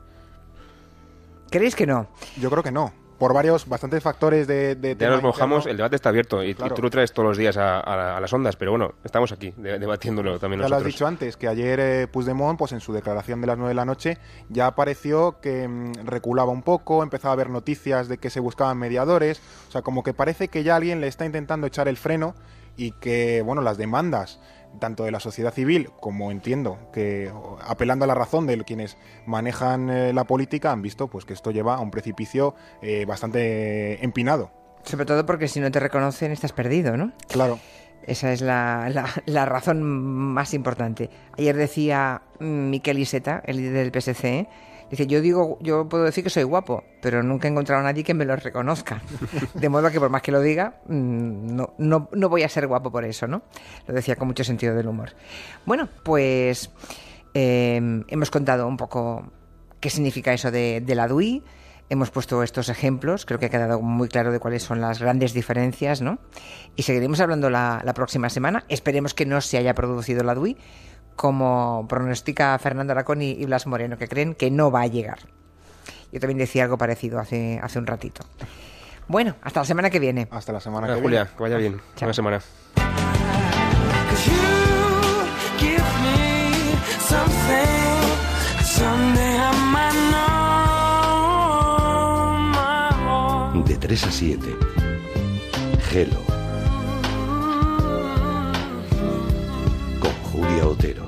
¿Creéis 1.50 1.76
que 1.76 1.86
no? 1.86 2.08
Yo 2.40 2.50
creo 2.50 2.62
que 2.62 2.72
no 2.72 3.03
por 3.24 3.32
varios, 3.32 3.66
bastantes 3.66 4.02
factores 4.02 4.46
de... 4.46 4.74
de 4.74 4.94
ya 5.00 5.08
nos 5.08 5.22
mojamos, 5.22 5.64
el 5.64 5.78
debate 5.78 5.96
está 5.96 6.10
abierto 6.10 6.44
y, 6.44 6.52
tú 6.52 6.82
lo 6.82 6.90
traes 6.90 7.10
todos 7.10 7.26
los 7.26 7.38
días 7.38 7.56
a, 7.56 8.20
las 8.20 8.30
ondas, 8.34 8.54
pero 8.54 8.72
bueno, 8.72 8.92
estamos 9.02 9.32
aquí 9.32 9.54
debatiéndolo 9.56 10.38
también 10.38 10.60
ya 10.60 10.64
nosotros. 10.64 10.70
lo 10.70 10.76
has 10.76 10.92
dicho 10.92 11.06
antes, 11.06 11.38
que 11.38 11.48
ayer 11.48 11.80
eh, 11.80 12.06
Puigdemont, 12.06 12.58
pues 12.58 12.72
en 12.72 12.80
su 12.80 12.92
declaración 12.92 13.40
de 13.40 13.46
las 13.46 13.56
9 13.56 13.70
de 13.70 13.74
la 13.74 13.86
noche, 13.86 14.18
ya 14.50 14.66
apareció 14.66 15.40
que 15.40 15.66
mm, 15.66 16.04
reculaba 16.04 16.52
un 16.52 16.60
poco, 16.60 17.02
empezaba 17.02 17.30
a 17.30 17.32
haber 17.32 17.48
noticias 17.48 18.08
de 18.08 18.18
que 18.18 18.28
se 18.28 18.40
buscaban 18.40 18.76
mediadores, 18.76 19.40
o 19.68 19.72
sea, 19.72 19.80
como 19.80 20.02
que 20.02 20.12
parece 20.12 20.48
que 20.48 20.62
ya 20.62 20.76
alguien 20.76 21.00
le 21.00 21.06
está 21.06 21.24
intentando 21.24 21.66
echar 21.66 21.88
el 21.88 21.96
freno 21.96 22.34
y 22.76 22.92
que, 22.92 23.40
bueno, 23.40 23.62
las 23.62 23.78
demandas 23.78 24.38
tanto 24.78 25.04
de 25.04 25.10
la 25.10 25.20
sociedad 25.20 25.52
civil 25.52 25.90
como 26.00 26.30
entiendo 26.30 26.78
que 26.92 27.30
apelando 27.60 28.04
a 28.04 28.08
la 28.08 28.14
razón 28.14 28.46
de 28.46 28.62
quienes 28.64 28.96
manejan 29.26 29.90
eh, 29.90 30.12
la 30.12 30.24
política 30.24 30.72
han 30.72 30.82
visto 30.82 31.08
pues 31.08 31.24
que 31.24 31.32
esto 31.32 31.50
lleva 31.50 31.76
a 31.76 31.80
un 31.80 31.90
precipicio 31.90 32.54
eh, 32.82 33.04
bastante 33.06 34.04
empinado. 34.04 34.50
Sobre 34.84 35.06
todo 35.06 35.24
porque 35.24 35.48
si 35.48 35.60
no 35.60 35.70
te 35.70 35.80
reconocen 35.80 36.32
estás 36.32 36.52
perdido, 36.52 36.96
¿no? 36.96 37.12
Claro. 37.28 37.58
Esa 38.06 38.32
es 38.32 38.42
la, 38.42 39.10
la, 39.24 39.46
razón 39.46 39.82
más 39.82 40.52
importante. 40.52 41.08
Ayer 41.38 41.56
decía 41.56 42.20
Miquel 42.38 42.98
Iseta, 42.98 43.42
el 43.46 43.56
líder 43.56 43.90
del 43.90 44.02
PSC, 44.02 44.46
Dice, 44.94 45.08
yo 45.08 45.20
digo, 45.20 45.58
yo 45.60 45.88
puedo 45.88 46.04
decir 46.04 46.22
que 46.22 46.30
soy 46.30 46.44
guapo, 46.44 46.84
pero 47.02 47.20
nunca 47.20 47.48
he 47.48 47.50
encontrado 47.50 47.80
a 47.80 47.84
nadie 47.84 48.04
que 48.04 48.14
me 48.14 48.24
lo 48.24 48.36
reconozca. 48.36 49.02
De 49.54 49.68
modo 49.68 49.90
que 49.90 49.98
por 49.98 50.08
más 50.08 50.22
que 50.22 50.30
lo 50.30 50.40
diga, 50.40 50.82
mm, 50.86 51.56
no, 51.56 51.74
no, 51.78 52.08
no 52.12 52.28
voy 52.28 52.44
a 52.44 52.48
ser 52.48 52.68
guapo 52.68 52.92
por 52.92 53.04
eso, 53.04 53.26
¿no? 53.26 53.42
Lo 53.88 53.94
decía 53.94 54.14
con 54.14 54.28
mucho 54.28 54.44
sentido 54.44 54.76
del 54.76 54.86
humor. 54.86 55.10
Bueno, 55.66 55.88
pues 56.04 56.70
em, 57.34 58.04
hemos 58.06 58.30
contado 58.30 58.68
un 58.68 58.76
poco 58.76 59.32
qué 59.80 59.90
significa 59.90 60.32
eso 60.32 60.52
de, 60.52 60.80
la 60.86 61.08
DUI. 61.08 61.42
Hemos 61.90 62.12
puesto 62.12 62.44
estos 62.44 62.68
ejemplos, 62.68 63.26
creo 63.26 63.40
que 63.40 63.46
ha 63.46 63.50
quedado 63.50 63.80
muy 63.80 64.06
claro 64.06 64.30
de 64.30 64.38
cuáles 64.38 64.62
son 64.62 64.80
las 64.80 65.00
grandes 65.00 65.34
diferencias, 65.34 66.02
¿no? 66.02 66.20
Y 66.76 66.84
seguiremos 66.84 67.18
hablando 67.18 67.50
la, 67.50 67.82
la 67.84 67.94
próxima 67.94 68.30
semana. 68.30 68.64
Esperemos 68.68 69.12
que 69.12 69.26
no 69.26 69.40
se 69.40 69.58
haya 69.58 69.74
producido 69.74 70.22
la 70.22 70.36
DUI, 70.36 70.56
como 71.16 71.86
pronostica 71.88 72.58
Fernando 72.58 72.92
Aracón 72.92 73.22
y, 73.22 73.44
Blas 73.44 73.66
Moreno, 73.66 73.96
que 73.96 74.08
creen 74.08 74.34
que 74.34 74.50
no 74.50 74.70
va 74.70 74.82
a 74.82 74.86
llegar. 74.86 75.18
Yo 76.12 76.20
también 76.20 76.38
decía 76.38 76.64
algo 76.64 76.78
parecido 76.78 77.18
hace, 77.18 77.58
hace 77.62 77.78
un 77.78 77.86
ratito. 77.86 78.24
Bueno, 79.06 79.34
hasta 79.42 79.60
la 79.60 79.66
semana 79.66 79.90
que 79.90 79.98
viene. 79.98 80.28
Hasta 80.30 80.52
la 80.52 80.60
semana 80.60 80.86
que 80.86 80.94
viene. 80.94 81.06
Julia, 81.06 81.30
que 81.36 81.42
vaya 81.42 81.56
bien. 81.56 81.80
Buena 81.98 82.14
semana. 82.14 82.40
De 93.66 93.76
3 93.76 94.04
a 94.04 94.10
7. 94.10 94.56
Hello. 95.92 96.20
Con 100.00 100.12
Julia 100.32 100.66
Otero. 100.66 101.03